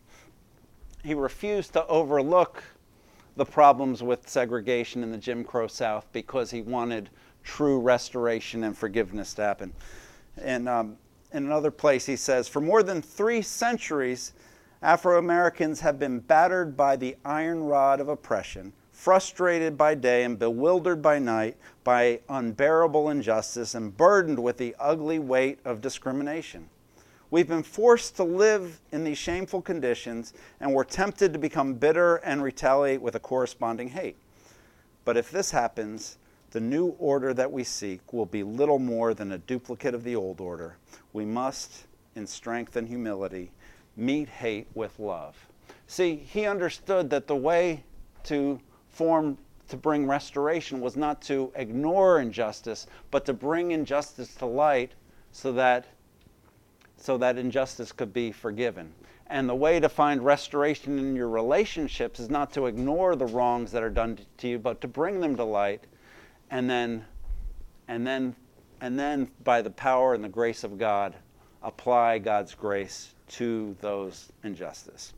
He 1.04 1.13
refused 1.13 1.74
to 1.74 1.86
overlook 1.88 2.63
the 3.36 3.46
problems 3.46 4.04
with 4.04 4.28
segregation 4.28 5.04
in 5.04 5.12
the 5.12 5.18
Jim 5.18 5.44
Crow 5.44 5.68
South 5.68 6.08
because 6.12 6.52
he 6.52 6.62
wanted 6.62 7.10
true 7.44 7.80
restoration 7.80 8.63
and 8.63 8.78
forgiveness 8.78 9.34
to 9.36 9.44
happen. 9.44 9.74
And 10.42 10.68
um, 10.68 10.98
in 11.32 11.46
another 11.46 11.72
place, 11.72 12.06
he 12.06 12.16
says, 12.16 12.48
For 12.48 12.62
more 12.62 12.84
than 12.84 13.02
three 13.02 13.42
centuries, 13.42 14.34
Afro 14.82 15.18
Americans 15.18 15.80
have 15.80 15.98
been 15.98 16.20
battered 16.20 16.78
by 16.78 16.96
the 16.96 17.18
iron 17.26 17.63
rod 17.63 18.00
of 18.00 18.10
oppression, 18.10 18.74
frustrated 18.92 19.76
by 19.76 19.96
day 19.96 20.24
and 20.24 20.38
bewildered 20.38 21.02
by 21.02 21.18
night 21.18 21.58
by 21.84 22.20
unbearable 22.30 23.10
injustice, 23.10 23.74
and 23.74 23.98
burdened 23.98 24.38
with 24.38 24.58
the 24.58 24.76
ugly 24.80 25.18
weight 25.18 25.60
of 25.66 25.82
discrimination. 25.82 26.70
We've 27.32 27.48
been 27.48 27.63
forced 27.63 28.16
to 28.18 28.24
live 28.24 28.80
in 28.92 29.04
these 29.04 29.18
shameful 29.18 29.63
conditions, 29.63 30.34
and 30.60 30.72
we're 30.72 30.84
tempted 30.84 31.34
to 31.34 31.40
become 31.40 31.74
bitter 31.74 32.18
and 32.18 32.44
retaliate 32.44 33.02
with 33.02 33.16
a 33.16 33.20
corresponding 33.20 33.90
hate. 33.90 34.18
But 35.06 35.18
if 35.18 35.32
this 35.32 35.52
happens, 35.52 36.20
the 36.52 36.62
new 36.62 36.90
order 37.00 37.34
that 37.34 37.52
we 37.52 37.63
seek 37.63 38.13
will 38.13 38.28
be 38.28 38.44
little 38.44 38.80
more 38.80 39.16
than 39.16 39.32
a 39.32 39.38
duplicate 39.40 39.96
of 39.96 40.04
the 40.04 40.16
old 40.16 40.40
order. 40.40 40.78
We 41.13 41.26
must 41.26 41.88
in 42.16 42.28
strength 42.28 42.76
and 42.76 42.88
humility, 42.88 43.52
meet 43.98 44.30
hate 44.30 44.68
with 44.76 45.00
love. 45.00 45.36
See, 45.88 46.16
he 46.16 46.46
understood 46.46 47.10
that 47.10 47.28
the 47.28 47.36
way 47.36 47.84
to 48.26 48.60
form 48.90 49.38
to 49.70 49.76
bring 49.76 50.08
restoration 50.08 50.80
was 50.80 50.96
not 50.96 51.22
to 51.24 51.52
ignore 51.56 52.22
injustice, 52.22 52.88
but 53.12 53.26
to 53.26 53.34
bring 53.34 53.72
injustice 53.72 54.34
to 54.36 54.46
light 54.46 54.94
so 55.32 55.52
that 55.52 55.88
so 57.00 57.18
that 57.18 57.38
injustice 57.38 57.92
could 57.92 58.12
be 58.12 58.32
forgiven. 58.32 58.92
And 59.28 59.48
the 59.48 59.56
way 59.56 59.80
to 59.80 59.90
find 59.90 60.24
restoration 60.24 60.98
in 60.98 61.16
your 61.16 61.30
relationships 61.30 62.20
is 62.20 62.30
not 62.30 62.52
to 62.54 62.66
ignore 62.66 63.16
the 63.16 63.26
wrongs 63.26 63.72
that 63.74 63.84
are 63.84 63.90
done 63.90 64.18
to 64.38 64.48
you, 64.48 64.58
but 64.58 64.82
to 64.82 64.88
bring 64.88 65.20
them 65.20 65.36
to 65.36 65.44
light 65.44 65.84
and 66.50 66.70
then 66.70 67.06
and 67.88 68.06
then 68.06 68.36
and 68.82 68.98
then 68.98 69.30
by 69.44 69.62
the 69.62 69.70
power 69.70 70.14
and 70.14 70.24
the 70.24 70.30
grace 70.30 70.64
of 70.64 70.78
God 70.78 71.16
apply 71.63 72.20
God's 72.20 72.56
grace 72.56 73.13
to 73.30 73.76
those 73.82 74.32
injustice. 74.43 75.13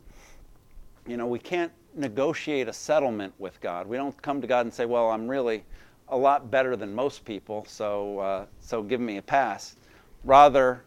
You 1.07 1.17
know, 1.17 1.27
we 1.27 1.39
can't 1.39 1.71
negotiate 1.95 2.67
a 2.67 2.73
settlement 2.73 3.33
with 3.39 3.59
God. 3.61 3.87
We 3.87 3.97
don't 3.97 4.19
come 4.21 4.41
to 4.41 4.47
God 4.47 4.65
and 4.65 4.73
say, 4.73 4.85
"Well, 4.85 5.09
I'm 5.09 5.27
really 5.27 5.63
a 6.07 6.17
lot 6.17 6.49
better 6.49 6.75
than 6.75 6.93
most 6.93 7.25
people, 7.25 7.65
so 7.67 8.19
uh, 8.19 8.45
so 8.59 8.81
give 8.81 8.99
me 8.99 9.17
a 9.17 9.21
pass." 9.21 9.75
Rather, 10.23 10.83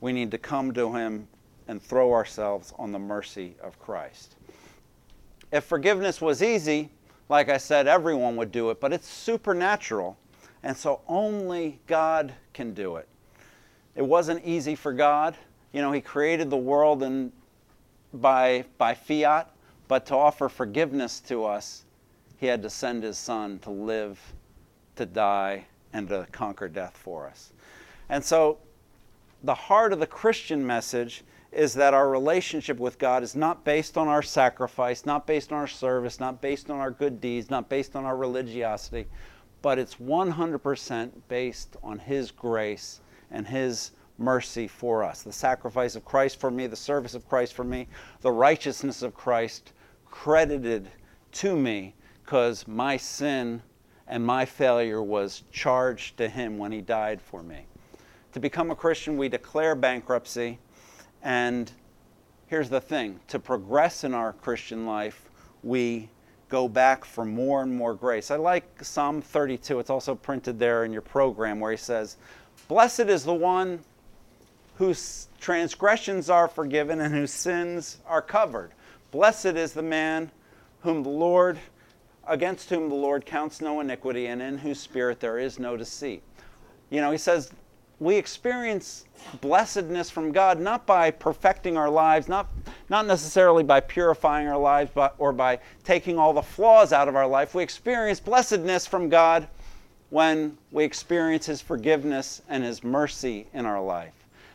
we 0.00 0.12
need 0.12 0.30
to 0.30 0.38
come 0.38 0.72
to 0.72 0.92
Him 0.92 1.28
and 1.68 1.80
throw 1.80 2.12
ourselves 2.12 2.72
on 2.78 2.92
the 2.92 2.98
mercy 2.98 3.54
of 3.62 3.78
Christ. 3.78 4.36
If 5.52 5.64
forgiveness 5.64 6.20
was 6.20 6.42
easy, 6.42 6.90
like 7.28 7.48
I 7.48 7.58
said, 7.58 7.86
everyone 7.86 8.36
would 8.36 8.50
do 8.50 8.70
it, 8.70 8.80
but 8.80 8.92
it's 8.92 9.08
supernatural, 9.08 10.16
and 10.62 10.76
so 10.76 11.00
only 11.06 11.80
God 11.86 12.34
can 12.52 12.74
do 12.74 12.96
it. 12.96 13.08
It 13.94 14.02
wasn't 14.02 14.44
easy 14.44 14.74
for 14.74 14.92
God. 14.92 15.36
You 15.72 15.82
know, 15.82 15.92
He 15.92 16.00
created 16.00 16.50
the 16.50 16.56
world 16.56 17.02
and 17.02 17.32
by, 18.12 18.64
by 18.78 18.94
fiat, 18.94 19.50
but 19.88 20.06
to 20.06 20.16
offer 20.16 20.48
forgiveness 20.48 21.20
to 21.20 21.44
us, 21.44 21.84
He 22.38 22.46
had 22.46 22.62
to 22.62 22.70
send 22.70 23.02
His 23.02 23.18
Son 23.18 23.58
to 23.60 23.70
live, 23.70 24.20
to 24.96 25.06
die, 25.06 25.66
and 25.92 26.08
to 26.08 26.26
conquer 26.32 26.68
death 26.68 26.96
for 26.96 27.28
us. 27.28 27.52
And 28.08 28.24
so 28.24 28.58
the 29.42 29.54
heart 29.54 29.92
of 29.92 30.00
the 30.00 30.06
Christian 30.06 30.66
message 30.66 31.24
is 31.52 31.74
that 31.74 31.94
our 31.94 32.08
relationship 32.08 32.78
with 32.78 32.98
God 32.98 33.22
is 33.22 33.34
not 33.34 33.64
based 33.64 33.98
on 33.98 34.06
our 34.06 34.22
sacrifice, 34.22 35.04
not 35.04 35.26
based 35.26 35.52
on 35.52 35.58
our 35.58 35.66
service, 35.66 36.20
not 36.20 36.40
based 36.40 36.70
on 36.70 36.78
our 36.78 36.92
good 36.92 37.20
deeds, 37.20 37.50
not 37.50 37.68
based 37.68 37.96
on 37.96 38.04
our 38.04 38.16
religiosity, 38.16 39.06
but 39.62 39.78
it's 39.78 39.96
100% 39.96 41.10
based 41.28 41.76
on 41.82 41.98
His 41.98 42.30
grace 42.30 43.00
and 43.30 43.46
His 43.46 43.92
mercy 44.18 44.68
for 44.68 45.02
us. 45.02 45.22
The 45.22 45.32
sacrifice 45.32 45.96
of 45.96 46.04
Christ 46.04 46.38
for 46.38 46.50
me, 46.50 46.66
the 46.66 46.76
service 46.76 47.14
of 47.14 47.28
Christ 47.28 47.54
for 47.54 47.64
me, 47.64 47.88
the 48.20 48.30
righteousness 48.30 49.02
of 49.02 49.14
Christ 49.14 49.72
credited 50.04 50.88
to 51.32 51.56
me 51.56 51.94
because 52.24 52.68
my 52.68 52.96
sin 52.96 53.62
and 54.06 54.24
my 54.24 54.44
failure 54.44 55.02
was 55.02 55.44
charged 55.50 56.16
to 56.18 56.28
Him 56.28 56.58
when 56.58 56.72
He 56.72 56.80
died 56.80 57.20
for 57.20 57.42
me. 57.42 57.66
To 58.32 58.40
become 58.40 58.70
a 58.70 58.76
Christian, 58.76 59.16
we 59.16 59.28
declare 59.28 59.74
bankruptcy. 59.74 60.58
And 61.22 61.70
here's 62.46 62.68
the 62.68 62.80
thing 62.80 63.20
to 63.28 63.38
progress 63.38 64.04
in 64.04 64.14
our 64.14 64.32
Christian 64.32 64.86
life, 64.86 65.28
we 65.62 66.08
go 66.48 66.68
back 66.68 67.04
for 67.04 67.24
more 67.24 67.62
and 67.62 67.72
more 67.72 67.94
grace. 67.94 68.30
I 68.30 68.36
like 68.36 68.84
Psalm 68.84 69.22
32. 69.22 69.78
It's 69.78 69.90
also 69.90 70.14
printed 70.14 70.58
there 70.58 70.84
in 70.84 70.92
your 70.92 71.02
program 71.02 71.60
where 71.60 71.70
he 71.70 71.76
says, 71.76 72.16
Blessed 72.70 73.00
is 73.00 73.24
the 73.24 73.34
one 73.34 73.80
whose 74.76 75.26
transgressions 75.40 76.30
are 76.30 76.46
forgiven 76.46 77.00
and 77.00 77.12
whose 77.12 77.32
sins 77.32 77.98
are 78.06 78.22
covered. 78.22 78.70
Blessed 79.10 79.56
is 79.56 79.72
the 79.72 79.82
man 79.82 80.30
whom 80.82 81.02
the 81.02 81.08
Lord 81.08 81.58
against 82.28 82.70
whom 82.70 82.88
the 82.88 82.94
Lord 82.94 83.26
counts 83.26 83.60
no 83.60 83.80
iniquity 83.80 84.28
and 84.28 84.40
in 84.40 84.56
whose 84.56 84.78
spirit 84.78 85.18
there 85.18 85.36
is 85.36 85.58
no 85.58 85.76
deceit. 85.76 86.22
You 86.90 87.00
know, 87.00 87.10
he 87.10 87.18
says 87.18 87.50
we 87.98 88.14
experience 88.14 89.04
blessedness 89.40 90.08
from 90.08 90.30
God 90.30 90.60
not 90.60 90.86
by 90.86 91.10
perfecting 91.10 91.76
our 91.76 91.90
lives, 91.90 92.28
not, 92.28 92.52
not 92.88 93.04
necessarily 93.04 93.64
by 93.64 93.80
purifying 93.80 94.46
our 94.46 94.56
lives, 94.56 94.92
but, 94.94 95.16
or 95.18 95.32
by 95.32 95.58
taking 95.82 96.20
all 96.20 96.32
the 96.32 96.40
flaws 96.40 96.92
out 96.92 97.08
of 97.08 97.16
our 97.16 97.26
life. 97.26 97.52
We 97.52 97.64
experience 97.64 98.20
blessedness 98.20 98.86
from 98.86 99.08
God 99.08 99.48
when 100.10 100.58
we 100.70 100.84
experience 100.84 101.46
His 101.46 101.62
forgiveness 101.62 102.42
and 102.48 102.62
His 102.62 102.84
mercy 102.84 103.46
in 103.54 103.64
our 103.64 103.82
life. 103.82 104.14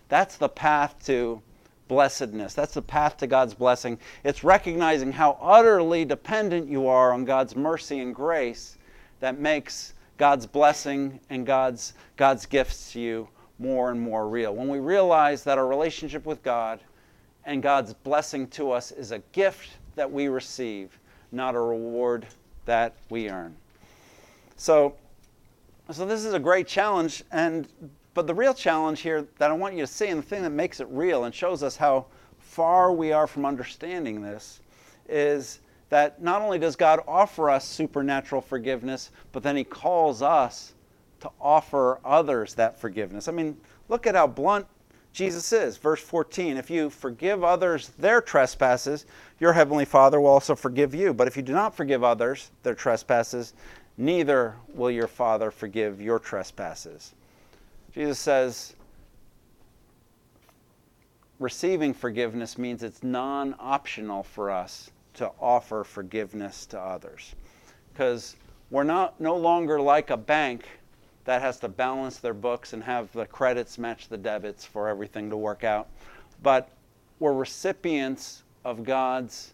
That's 0.09 0.37
the 0.37 0.49
path 0.49 0.95
to 1.05 1.41
blessedness. 1.87 2.53
That's 2.53 2.73
the 2.73 2.81
path 2.81 3.17
to 3.17 3.27
God's 3.27 3.53
blessing. 3.53 3.97
It's 4.23 4.43
recognizing 4.43 5.11
how 5.11 5.37
utterly 5.41 6.05
dependent 6.05 6.69
you 6.69 6.87
are 6.87 7.13
on 7.13 7.25
God's 7.25 7.55
mercy 7.55 7.99
and 7.99 8.13
grace 8.13 8.77
that 9.19 9.39
makes 9.39 9.93
God's 10.17 10.45
blessing 10.45 11.19
and 11.29 11.45
God's, 11.45 11.93
God's 12.17 12.45
gifts 12.45 12.93
to 12.93 12.99
you 12.99 13.27
more 13.59 13.91
and 13.91 13.99
more 13.99 14.27
real. 14.27 14.55
When 14.55 14.67
we 14.67 14.79
realize 14.79 15.43
that 15.43 15.57
our 15.57 15.67
relationship 15.67 16.25
with 16.25 16.43
God 16.43 16.79
and 17.45 17.61
God's 17.61 17.93
blessing 17.93 18.47
to 18.49 18.71
us 18.71 18.91
is 18.91 19.11
a 19.11 19.19
gift 19.31 19.69
that 19.95 20.11
we 20.11 20.27
receive, 20.27 20.97
not 21.31 21.55
a 21.55 21.59
reward 21.59 22.25
that 22.65 22.93
we 23.09 23.29
earn. 23.29 23.55
So, 24.57 24.95
so 25.91 26.05
this 26.05 26.25
is 26.25 26.33
a 26.33 26.39
great 26.39 26.67
challenge, 26.67 27.23
and 27.31 27.67
but 28.13 28.27
the 28.27 28.33
real 28.33 28.53
challenge 28.53 29.01
here 29.01 29.27
that 29.37 29.51
I 29.51 29.53
want 29.53 29.75
you 29.75 29.81
to 29.81 29.87
see, 29.87 30.07
and 30.07 30.19
the 30.19 30.25
thing 30.25 30.41
that 30.43 30.51
makes 30.51 30.79
it 30.79 30.87
real 30.89 31.25
and 31.25 31.35
shows 31.35 31.61
us 31.61 31.75
how 31.75 32.05
far 32.39 32.91
we 32.93 33.11
are 33.11 33.27
from 33.27 33.45
understanding 33.45 34.21
this, 34.21 34.61
is 35.09 35.59
that 35.89 36.21
not 36.21 36.41
only 36.41 36.57
does 36.57 36.75
God 36.75 37.01
offer 37.07 37.49
us 37.49 37.65
supernatural 37.65 38.41
forgiveness, 38.41 39.11
but 39.31 39.43
then 39.43 39.55
He 39.55 39.63
calls 39.63 40.21
us 40.21 40.73
to 41.19 41.29
offer 41.39 41.99
others 42.03 42.53
that 42.55 42.79
forgiveness. 42.79 43.27
I 43.27 43.31
mean, 43.31 43.57
look 43.89 44.07
at 44.07 44.15
how 44.15 44.27
blunt 44.27 44.65
Jesus 45.11 45.53
is. 45.53 45.77
Verse 45.77 46.01
14 46.01 46.57
If 46.57 46.69
you 46.69 46.89
forgive 46.89 47.43
others 47.43 47.89
their 47.97 48.21
trespasses, 48.21 49.05
your 49.39 49.53
heavenly 49.53 49.85
Father 49.85 50.19
will 50.19 50.29
also 50.29 50.55
forgive 50.55 50.95
you. 50.95 51.13
But 51.13 51.27
if 51.27 51.37
you 51.37 51.43
do 51.43 51.53
not 51.53 51.75
forgive 51.75 52.03
others 52.03 52.51
their 52.63 52.75
trespasses, 52.75 53.53
neither 53.97 54.55
will 54.73 54.91
your 54.91 55.07
Father 55.07 55.51
forgive 55.51 56.01
your 56.01 56.19
trespasses. 56.19 57.13
Jesus 57.93 58.19
says, 58.19 58.75
receiving 61.39 61.93
forgiveness 61.93 62.57
means 62.57 62.83
it's 62.83 63.03
non 63.03 63.55
optional 63.59 64.23
for 64.23 64.51
us 64.51 64.91
to 65.15 65.31
offer 65.39 65.83
forgiveness 65.83 66.65
to 66.67 66.79
others. 66.79 67.35
Because 67.93 68.35
we're 68.69 68.83
not, 68.83 69.19
no 69.21 69.37
longer 69.37 69.79
like 69.79 70.09
a 70.09 70.17
bank 70.17 70.67
that 71.23 71.41
has 71.41 71.59
to 71.59 71.67
balance 71.67 72.17
their 72.17 72.33
books 72.33 72.73
and 72.73 72.83
have 72.83 73.11
the 73.13 73.25
credits 73.25 73.77
match 73.77 74.09
the 74.09 74.17
debits 74.17 74.65
for 74.65 74.87
everything 74.87 75.29
to 75.29 75.37
work 75.37 75.63
out. 75.63 75.87
But 76.43 76.69
we're 77.19 77.33
recipients 77.33 78.43
of 78.63 78.83
God's 78.83 79.53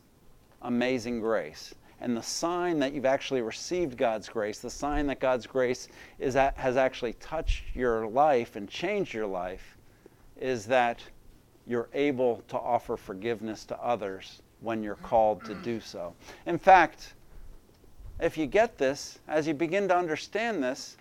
amazing 0.63 1.19
grace. 1.19 1.73
And 2.01 2.17
the 2.17 2.23
sign 2.23 2.79
that 2.79 2.93
you've 2.93 3.05
actually 3.05 3.41
received 3.41 3.95
God's 3.95 4.27
grace, 4.27 4.59
the 4.59 4.69
sign 4.71 5.05
that 5.07 5.19
God's 5.19 5.45
grace 5.45 5.87
is 6.17 6.35
at, 6.35 6.57
has 6.57 6.75
actually 6.75 7.13
touched 7.13 7.63
your 7.75 8.07
life 8.07 8.55
and 8.55 8.67
changed 8.67 9.13
your 9.13 9.27
life, 9.27 9.77
is 10.39 10.65
that 10.65 10.99
you're 11.67 11.89
able 11.93 12.43
to 12.47 12.57
offer 12.57 12.97
forgiveness 12.97 13.65
to 13.65 13.77
others 13.79 14.41
when 14.61 14.81
you're 14.81 14.95
called 14.95 15.45
to 15.45 15.53
do 15.55 15.79
so. 15.79 16.13
In 16.47 16.57
fact, 16.57 17.13
if 18.19 18.37
you 18.37 18.47
get 18.47 18.77
this, 18.77 19.19
as 19.27 19.47
you 19.47 19.53
begin 19.53 19.87
to 19.87 19.95
understand 19.95 20.63
this, 20.63 20.97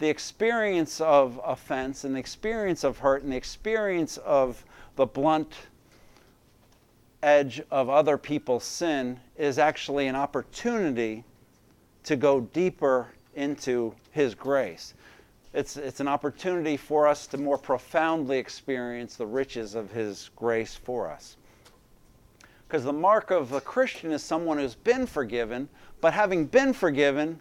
the 0.00 0.08
experience 0.08 1.00
of 1.00 1.40
offense 1.44 2.02
and 2.02 2.16
the 2.16 2.18
experience 2.18 2.82
of 2.82 2.98
hurt 2.98 3.22
and 3.22 3.32
the 3.32 3.36
experience 3.36 4.16
of 4.18 4.64
the 4.96 5.06
blunt 5.06 5.54
edge 7.22 7.62
of 7.70 7.88
other 7.88 8.18
people's 8.18 8.64
sin 8.64 9.20
is 9.36 9.58
actually 9.58 10.06
an 10.06 10.16
opportunity 10.16 11.24
to 12.04 12.16
go 12.16 12.40
deeper 12.40 13.08
into 13.34 13.94
His 14.10 14.34
grace. 14.34 14.94
It's, 15.54 15.76
it's 15.76 16.00
an 16.00 16.08
opportunity 16.08 16.76
for 16.76 17.06
us 17.06 17.26
to 17.28 17.38
more 17.38 17.58
profoundly 17.58 18.38
experience 18.38 19.16
the 19.16 19.26
riches 19.26 19.74
of 19.74 19.90
His 19.92 20.30
grace 20.34 20.74
for 20.74 21.10
us. 21.10 21.36
Because 22.66 22.84
the 22.84 22.92
mark 22.92 23.30
of 23.30 23.52
a 23.52 23.60
Christian 23.60 24.12
is 24.12 24.22
someone 24.22 24.58
who's 24.58 24.74
been 24.74 25.06
forgiven, 25.06 25.68
but 26.00 26.14
having 26.14 26.46
been 26.46 26.72
forgiven, 26.72 27.38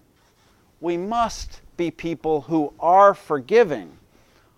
we 0.81 0.97
must 0.97 1.61
be 1.77 1.89
people 1.89 2.41
who 2.41 2.73
are 2.79 3.13
forgiving. 3.13 3.97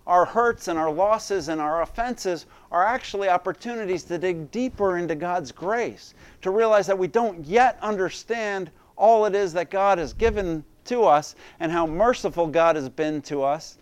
Our 0.06 0.26
hurts 0.26 0.68
and 0.68 0.78
our 0.78 0.92
losses 0.92 1.48
and 1.48 1.62
our 1.62 1.82
offenses 1.82 2.46
are 2.72 2.86
actually 2.86 3.30
opportunities 3.30 4.04
to 4.04 4.18
dig 4.18 4.52
deeper 4.52 4.98
into 4.98 5.16
God's 5.16 5.52
grace, 5.52 6.13
to 6.42 6.52
realize 6.52 6.88
that 6.88 6.98
we 6.98 7.08
don't 7.08 7.46
yet 7.46 7.78
understand 7.82 8.70
all 8.98 9.26
it 9.26 9.36
is 9.36 9.54
that 9.54 9.72
God 9.72 9.98
has 9.98 10.13
given 10.13 10.63
to 10.86 11.06
us 11.06 11.36
and 11.60 11.72
how 11.72 11.88
merciful 11.88 12.48
God 12.48 12.76
has 12.76 12.89
been 12.89 13.22
to 13.24 13.44
us. 13.44 13.78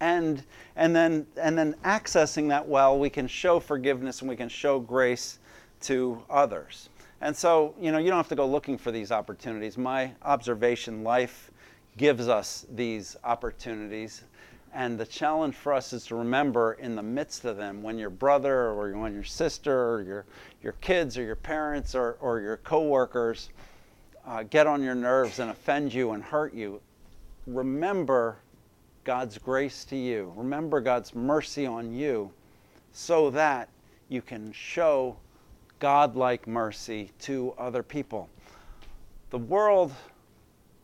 and 0.00 0.42
and 0.76 0.96
then 0.96 1.26
and 1.36 1.56
then 1.56 1.74
accessing 1.84 2.48
that 2.48 2.66
well 2.66 2.98
we 2.98 3.10
can 3.10 3.26
show 3.28 3.60
forgiveness 3.60 4.20
and 4.20 4.28
we 4.30 4.36
can 4.36 4.48
show 4.48 4.80
grace 4.80 5.38
to 5.80 6.22
others. 6.30 6.88
And 7.20 7.36
so 7.36 7.74
you 7.78 7.92
know 7.92 7.98
you 7.98 8.08
don't 8.08 8.16
have 8.16 8.28
to 8.28 8.34
go 8.34 8.46
looking 8.46 8.78
for 8.78 8.90
these 8.90 9.12
opportunities. 9.12 9.76
My 9.76 10.12
observation 10.22 11.04
life 11.04 11.50
gives 11.96 12.28
us 12.28 12.66
these 12.74 13.16
opportunities 13.24 14.24
and 14.72 14.98
the 14.98 15.06
challenge 15.06 15.54
for 15.54 15.72
us 15.72 15.92
is 15.92 16.06
to 16.06 16.16
remember 16.16 16.74
in 16.74 16.94
the 16.94 17.02
midst 17.02 17.44
of 17.44 17.56
them 17.56 17.82
when 17.82 17.98
your 17.98 18.10
brother 18.10 18.68
or 18.68 18.96
when 18.96 19.14
your 19.14 19.24
sister 19.24 19.94
or 19.94 20.02
your, 20.02 20.24
your 20.62 20.74
kids 20.74 21.18
or 21.18 21.22
your 21.22 21.36
parents 21.36 21.94
or, 21.94 22.16
or 22.20 22.40
your 22.40 22.58
coworkers 22.58 23.50
uh, 24.26 24.42
get 24.44 24.66
on 24.66 24.82
your 24.82 24.94
nerves 24.94 25.38
and 25.38 25.50
offend 25.50 25.92
you 25.92 26.12
and 26.12 26.22
hurt 26.22 26.54
you 26.54 26.80
remember 27.46 28.36
God's 29.04 29.38
grace 29.38 29.84
to 29.86 29.96
you. 29.96 30.32
Remember 30.36 30.80
God's 30.80 31.14
mercy 31.14 31.66
on 31.66 31.92
you 31.92 32.30
so 32.92 33.30
that 33.30 33.68
you 34.08 34.22
can 34.22 34.52
show 34.52 35.16
God-like 35.78 36.46
mercy 36.46 37.10
to 37.20 37.54
other 37.58 37.82
people. 37.82 38.28
The 39.30 39.38
world 39.38 39.92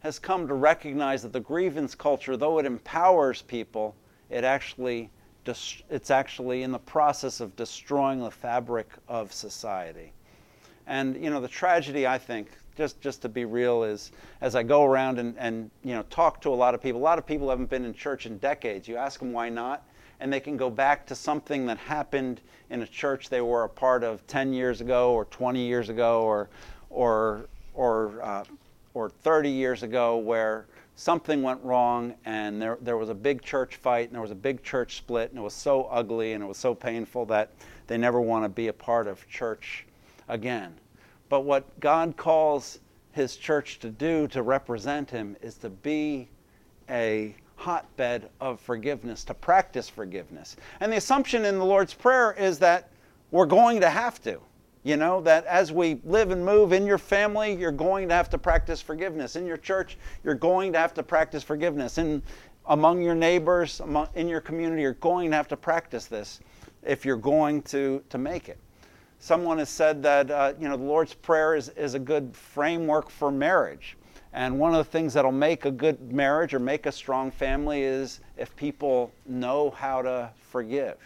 has 0.07 0.21
come 0.21 0.47
to 0.47 0.55
recognize 0.55 1.25
that 1.25 1.33
the 1.33 1.41
grievance 1.41 1.97
culture, 1.97 2.37
though 2.37 2.61
it 2.61 2.65
empowers 2.65 3.43
people, 3.43 3.97
it 4.31 4.45
actually 4.45 5.11
it's 5.91 6.11
actually 6.11 6.63
in 6.63 6.73
the 6.73 6.79
process 6.79 7.41
of 7.41 7.55
destroying 7.57 8.21
the 8.21 8.31
fabric 8.31 8.89
of 9.09 9.33
society. 9.33 10.13
And 10.87 11.23
you 11.23 11.31
know, 11.31 11.41
the 11.41 11.49
tragedy 11.49 12.07
I 12.07 12.19
think 12.19 12.49
just 12.77 13.01
just 13.01 13.21
to 13.23 13.29
be 13.29 13.45
real 13.45 13.83
is 13.83 14.13
as 14.41 14.55
I 14.55 14.63
go 14.63 14.85
around 14.85 15.19
and, 15.19 15.37
and 15.39 15.71
you 15.83 15.95
know 15.95 16.03
talk 16.05 16.41
to 16.43 16.51
a 16.51 16.55
lot 16.55 16.75
of 16.75 16.81
people. 16.81 17.01
A 17.01 17.03
lot 17.03 17.19
of 17.19 17.27
people 17.27 17.51
haven't 17.51 17.71
been 17.71 17.85
in 17.85 17.93
church 17.93 18.27
in 18.27 18.39
decades. 18.39 18.87
You 18.87 18.97
ask 18.97 19.19
them 19.19 19.33
why 19.33 19.49
not, 19.49 19.85
and 20.21 20.33
they 20.33 20.41
can 20.41 20.57
go 20.57 20.71
back 20.71 21.05
to 21.07 21.17
something 21.17 21.67
that 21.67 21.79
happened 21.79 22.41
in 22.71 22.83
a 22.83 22.87
church 22.87 23.29
they 23.29 23.41
were 23.41 23.65
a 23.65 23.69
part 23.69 24.05
of 24.05 24.25
10 24.29 24.53
years 24.53 24.81
ago, 24.81 25.15
or 25.15 25.25
20 25.27 25.67
years 25.67 25.89
ago, 25.89 26.23
or 26.23 26.49
or 26.91 27.47
or 27.75 28.23
uh, 28.23 28.45
or 28.97 29.11
30 29.11 29.51
years 29.51 29.83
ago, 29.83 30.17
where 30.17 30.65
something 30.95 31.43
went 31.43 31.63
wrong 31.63 32.15
and 32.25 32.61
there, 32.63 32.79
there 32.81 32.97
was 32.97 33.11
a 33.11 33.15
big 33.15 33.43
church 33.43 33.77
fight 33.77 34.07
and 34.07 34.15
there 34.15 34.23
was 34.23 34.31
a 34.31 34.35
big 34.35 34.63
church 34.63 34.97
split 34.97 35.29
and 35.29 35.39
it 35.39 35.43
was 35.43 35.53
so 35.53 35.85
ugly 35.85 36.33
and 36.33 36.43
it 36.43 36.47
was 36.47 36.57
so 36.57 36.75
painful 36.75 37.27
that 37.27 37.51
they 37.89 37.99
never 37.99 38.23
want 38.23 38.43
to 38.43 38.49
be 38.49 38.69
a 38.69 38.73
part 38.73 39.07
of 39.07 39.29
church 39.29 39.85
again. 40.29 40.75
But 41.29 41.43
what 41.43 41.79
God 41.79 42.17
calls 42.17 42.79
his 43.13 43.37
church 43.37 43.81
to 43.81 43.91
do 43.91 44.29
to 44.29 44.41
represent 44.43 45.11
him 45.11 45.37
is 45.43 45.57
to 45.57 45.69
be 45.69 46.31
a 46.89 47.37
hotbed 47.57 48.31
of 48.41 48.61
forgiveness, 48.61 49.25
to 49.25 49.35
practice 49.35 49.91
forgiveness. 49.91 50.57
And 50.81 50.91
the 50.91 50.97
assumption 50.97 51.45
in 51.45 51.59
the 51.59 51.65
Lord's 51.67 51.93
Prayer 51.93 52.33
is 52.33 52.59
that 52.61 52.89
we're 53.31 53.45
going 53.45 53.83
to 53.83 53.91
have 53.91 54.23
to. 54.23 54.41
You 54.87 54.97
know, 54.97 55.21
that 55.23 55.45
as 55.47 55.73
we 55.73 56.01
live 56.05 56.31
and 56.31 56.45
move 56.45 56.73
in 56.73 56.87
your 56.87 56.97
family, 56.97 57.53
you're 57.53 57.73
going 57.73 58.09
to 58.09 58.15
have 58.15 58.31
to 58.31 58.39
practice 58.39 58.81
forgiveness. 58.81 59.35
In 59.35 59.45
your 59.45 59.57
church, 59.57 59.99
you're 60.23 60.37
going 60.37 60.73
to 60.75 60.79
have 60.79 60.95
to 60.95 61.03
practice 61.03 61.43
forgiveness. 61.43 61.99
In, 61.99 62.23
among 62.67 63.03
your 63.03 63.17
neighbors, 63.17 63.81
among, 63.81 64.09
in 64.15 64.29
your 64.29 64.41
community, 64.41 64.83
you're 64.83 64.93
going 64.93 65.31
to 65.31 65.37
have 65.37 65.49
to 65.49 65.57
practice 65.57 66.07
this 66.07 66.39
if 66.85 67.05
you're 67.05 67.17
going 67.17 67.63
to, 67.63 68.01
to 68.11 68.19
make 68.19 68.49
it 68.49 68.61
someone 69.19 69.59
has 69.59 69.69
said 69.69 70.03
that 70.03 70.31
uh, 70.31 70.53
you 70.61 70.69
know 70.69 70.77
the 70.77 70.85
Lord's 70.85 71.15
Prayer 71.15 71.57
is, 71.57 71.71
is 71.71 71.95
a 71.95 71.99
good 71.99 72.37
framework 72.37 73.11
for 73.11 73.33
marriage. 73.33 73.97
And 74.33 74.59
one 74.59 74.73
of 74.75 74.79
the 74.79 74.91
things 74.91 75.15
that'll 75.15 75.33
make 75.33 75.65
a 75.65 75.71
good 75.71 76.13
marriage 76.13 76.53
or 76.53 76.59
make 76.59 76.85
a 76.87 76.93
strong 76.93 77.31
family 77.31 77.83
is 77.83 78.21
if 78.37 78.55
people 78.55 79.11
know 79.25 79.71
how 79.71 80.03
to 80.03 80.31
forgive. 80.51 80.99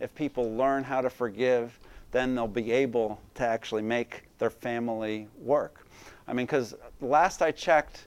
If 0.00 0.14
people 0.14 0.54
learn 0.54 0.84
how 0.84 1.00
to 1.00 1.08
forgive, 1.08 1.78
then 2.14 2.34
they'll 2.34 2.48
be 2.48 2.72
able 2.72 3.20
to 3.34 3.44
actually 3.46 3.82
make 3.82 4.24
their 4.38 4.48
family 4.48 5.28
work. 5.38 5.86
I 6.26 6.32
mean, 6.32 6.46
because 6.46 6.74
last 7.02 7.42
I 7.42 7.50
checked, 7.50 8.06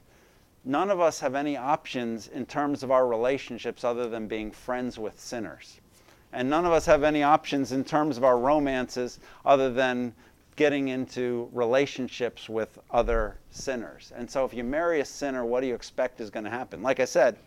none 0.65 0.89
of 0.89 1.00
us 1.00 1.20
have 1.20 1.36
any 1.36 1.56
options 1.56 2.30
in 2.30 2.48
terms 2.48 2.82
of 2.82 2.89
our 2.89 3.08
relationships 3.08 3.84
other 3.84 4.10
than 4.10 4.28
being 4.28 4.50
friends 4.50 4.98
with 4.98 5.20
sinners 5.20 5.80
and 6.34 6.50
none 6.50 6.65
of 6.65 6.72
us 6.72 6.86
have 6.86 7.04
any 7.04 7.24
options 7.24 7.72
in 7.72 7.84
terms 7.84 8.17
of 8.17 8.24
our 8.24 8.38
romances 8.38 9.20
other 9.46 9.72
than 9.72 10.13
getting 10.56 10.89
into 10.89 11.50
relationships 11.54 12.50
with 12.50 12.80
other 12.91 13.38
sinners. 13.52 14.12
And 14.15 14.30
so 14.30 14.43
if 14.43 14.54
you 14.54 14.63
marry 14.63 15.00
a 15.02 15.06
sinner, 15.06 15.46
what 15.46 15.62
do 15.62 15.67
you 15.67 15.76
expect 15.76 16.20
is 16.20 16.30
going 16.30 16.43
to 16.43 16.50
happen? 16.50 16.82
Like 16.82 17.00
I 17.00 17.06
said, 17.06 17.38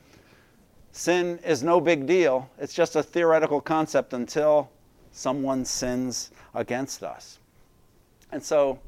sin 0.93 1.39
is 1.45 1.63
no 1.63 1.81
big 1.81 2.07
deal. 2.07 2.49
It's 2.59 2.73
just 2.73 2.97
a 2.97 3.03
theoretical 3.03 3.61
concept 3.61 4.13
until 4.13 4.71
someone 5.13 5.65
sins 5.65 6.31
against 6.55 7.03
us. 7.03 7.39
And 8.33 8.43
so 8.43 8.79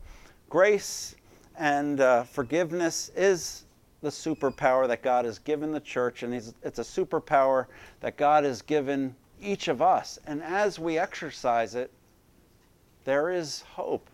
grace 0.49 1.15
and 1.59 2.01
uh, 2.01 2.25
forgiveness 2.25 3.11
is 3.17 3.65
the 4.03 4.09
superpower 4.09 4.89
that 4.89 5.03
God 5.03 5.25
has 5.25 5.39
given 5.39 5.71
the 5.71 5.81
church, 5.81 6.23
and 6.25 6.35
it's 6.35 6.79
a 6.79 6.83
superpower 6.83 7.67
that 8.01 8.17
God 8.17 8.45
has 8.45 8.61
given 8.61 9.15
each 9.41 9.69
of 9.69 9.81
us. 9.81 10.19
And 10.27 10.43
as 10.43 10.79
we 10.79 10.99
exercise 10.99 11.75
it, 11.75 11.91
there 13.05 13.31
is 13.31 13.63
hope 13.63 14.09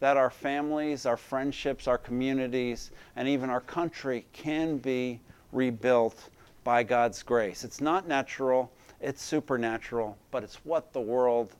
that 0.00 0.16
our 0.16 0.30
families, 0.30 1.06
our 1.06 1.16
friendships, 1.16 1.86
our 1.86 1.98
communities, 1.98 2.90
and 3.16 3.28
even 3.28 3.50
our 3.50 3.60
country 3.60 4.26
can 4.32 4.78
be 4.78 5.20
rebuilt 5.52 6.30
by 6.64 6.82
God's 6.82 7.22
grace. 7.22 7.64
It's 7.64 7.80
not 7.80 8.08
natural, 8.08 8.70
it's 9.00 9.22
supernatural, 9.22 10.16
but 10.30 10.44
it's 10.44 10.64
what 10.64 10.92
the 10.92 11.00
world 11.00 11.54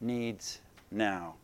needs 0.00 0.60
now. 0.90 1.34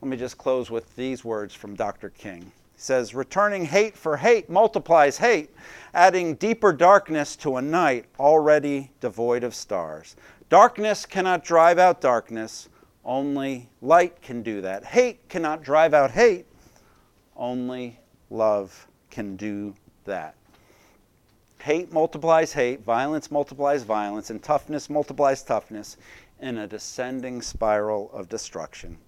Let 0.00 0.08
me 0.08 0.16
just 0.16 0.38
close 0.38 0.70
with 0.70 0.94
these 0.96 1.24
words 1.24 1.54
from 1.54 1.74
Dr. 1.74 2.10
King 2.10 2.42
He 2.42 2.80
says, 2.80 3.14
Returning 3.14 3.64
hate 3.64 3.96
for 3.96 4.16
hate 4.16 4.48
multiplies 4.48 5.18
hate, 5.18 5.50
adding 5.92 6.34
deeper 6.36 6.72
darkness 6.72 7.36
to 7.36 7.56
a 7.56 7.62
night 7.62 8.06
already 8.18 8.90
devoid 9.00 9.42
of 9.44 9.54
stars. 9.54 10.16
Darkness 10.48 11.04
cannot 11.04 11.44
drive 11.44 11.78
out 11.78 12.00
darkness, 12.00 12.68
only 13.04 13.68
light 13.82 14.22
can 14.22 14.42
do 14.42 14.60
that. 14.60 14.84
Hate 14.84 15.28
cannot 15.28 15.62
drive 15.62 15.92
out 15.92 16.12
hate, 16.12 16.46
only 17.36 17.98
love 18.30 18.86
can 19.10 19.36
do 19.36 19.74
that. 20.04 20.34
Hate 21.62 21.92
multiplies 21.92 22.52
hate, 22.52 22.84
violence 22.84 23.30
multiplies 23.30 23.82
violence, 23.82 24.30
and 24.30 24.42
toughness 24.42 24.88
multiplies 24.88 25.42
toughness 25.42 25.96
in 26.40 26.56
a 26.58 26.66
descending 26.66 27.42
spiral 27.42 28.10
of 28.12 28.28
destruction. 28.28 28.98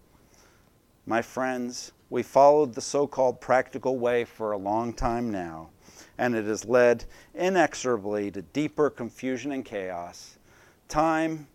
My 1.07 1.23
friends, 1.23 1.93
we 2.11 2.23
followed 2.23 2.75
the 2.75 2.81
so 2.81 3.07
called 3.07 3.41
practical 3.41 3.99
way 3.99 4.25
for 4.25 4.53
a 4.53 4.59
long 4.59 4.93
time 4.93 5.31
now, 5.31 5.71
and 6.19 6.35
it 6.35 6.45
has 6.45 6.65
led 6.65 7.05
inexorably 7.35 8.31
to 8.33 8.43
deeper 8.43 8.91
confusion 8.91 9.53
and 9.53 9.65
chaos. 9.65 10.37
Time 10.89 11.47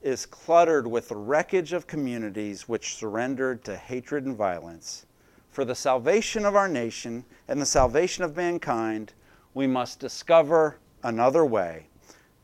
is 0.00 0.24
cluttered 0.24 0.86
with 0.86 1.08
the 1.08 1.16
wreckage 1.16 1.72
of 1.72 1.86
communities 1.86 2.68
which 2.68 2.96
surrendered 2.96 3.62
to 3.64 3.76
hatred 3.76 4.24
and 4.24 4.36
violence. 4.36 5.04
For 5.50 5.64
the 5.64 5.74
salvation 5.74 6.46
of 6.46 6.56
our 6.56 6.68
nation 6.68 7.24
and 7.48 7.60
the 7.60 7.66
salvation 7.66 8.24
of 8.24 8.36
mankind, 8.36 9.12
we 9.54 9.66
must 9.66 10.00
discover 10.00 10.78
another 11.02 11.44
way. 11.44 11.86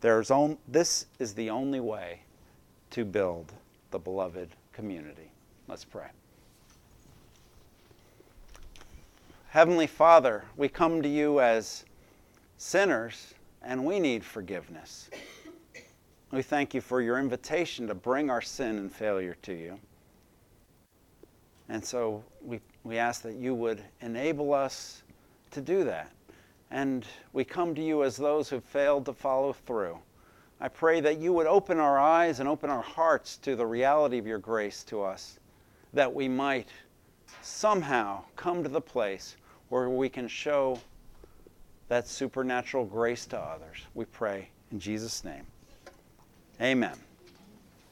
There's 0.01 0.31
on, 0.31 0.59
this 0.69 1.07
is 1.19 1.35
the 1.35 1.51
only 1.51 1.81
way 1.81 2.21
to 2.91 3.05
build 3.05 3.53
the 3.91 3.99
beloved 3.99 4.51
community. 4.73 5.31
Let's 5.69 5.85
pray. 5.85 6.09
Heavenly 9.49 9.87
Father, 9.87 10.45
we 10.57 10.69
come 10.69 11.01
to 11.03 11.09
you 11.09 11.41
as 11.41 11.85
sinners 12.57 13.35
and 13.63 13.85
we 13.85 14.01
need 14.01 14.25
forgiveness. 14.25 15.09
We 16.33 16.43
thank 16.43 16.75
you 16.75 16.81
for 16.81 17.01
your 17.01 17.19
invitation 17.19 17.87
to 17.87 17.95
bring 17.95 18.31
our 18.31 18.43
sin 18.43 18.79
and 18.79 18.93
failure 18.93 19.37
to 19.43 19.53
you. 19.53 19.79
And 21.69 21.85
so 21.85 22.25
we, 22.43 22.61
we 22.83 22.99
ask 22.99 23.23
that 23.23 23.37
you 23.37 23.55
would 23.55 23.81
enable 24.01 24.53
us 24.53 25.03
to 25.53 25.61
do 25.61 25.85
that. 25.85 26.11
And 26.75 27.07
we 27.33 27.45
come 27.45 27.73
to 27.77 27.81
you 27.81 28.03
as 28.03 28.17
those 28.17 28.49
who 28.49 28.59
failed 28.59 29.07
to 29.07 29.13
follow 29.13 29.53
through. 29.53 29.97
I 30.61 30.67
pray 30.67 31.01
that 31.03 31.19
you 31.19 31.33
would 31.33 31.47
open 31.47 31.79
our 31.79 32.01
eyes 32.01 32.41
and 32.41 32.49
open 32.49 32.69
our 32.69 32.83
hearts 32.83 33.37
to 33.39 33.55
the 33.55 33.65
reality 33.65 34.19
of 34.19 34.27
your 34.27 34.41
grace 34.41 34.83
to 34.85 35.01
us, 35.01 35.39
that 35.93 36.13
we 36.13 36.27
might 36.27 36.69
somehow 37.43 38.25
come 38.35 38.65
to 38.65 38.69
the 38.69 38.81
place 38.81 39.37
where 39.69 39.89
we 39.89 40.09
can 40.09 40.27
show 40.27 40.81
that 41.87 42.09
supernatural 42.09 42.87
grace 42.87 43.25
to 43.27 43.39
others. 43.39 43.79
We 43.95 44.07
pray 44.07 44.49
in 44.73 44.81
Jesus' 44.81 45.23
name. 45.23 45.47
Amen. 46.61 46.99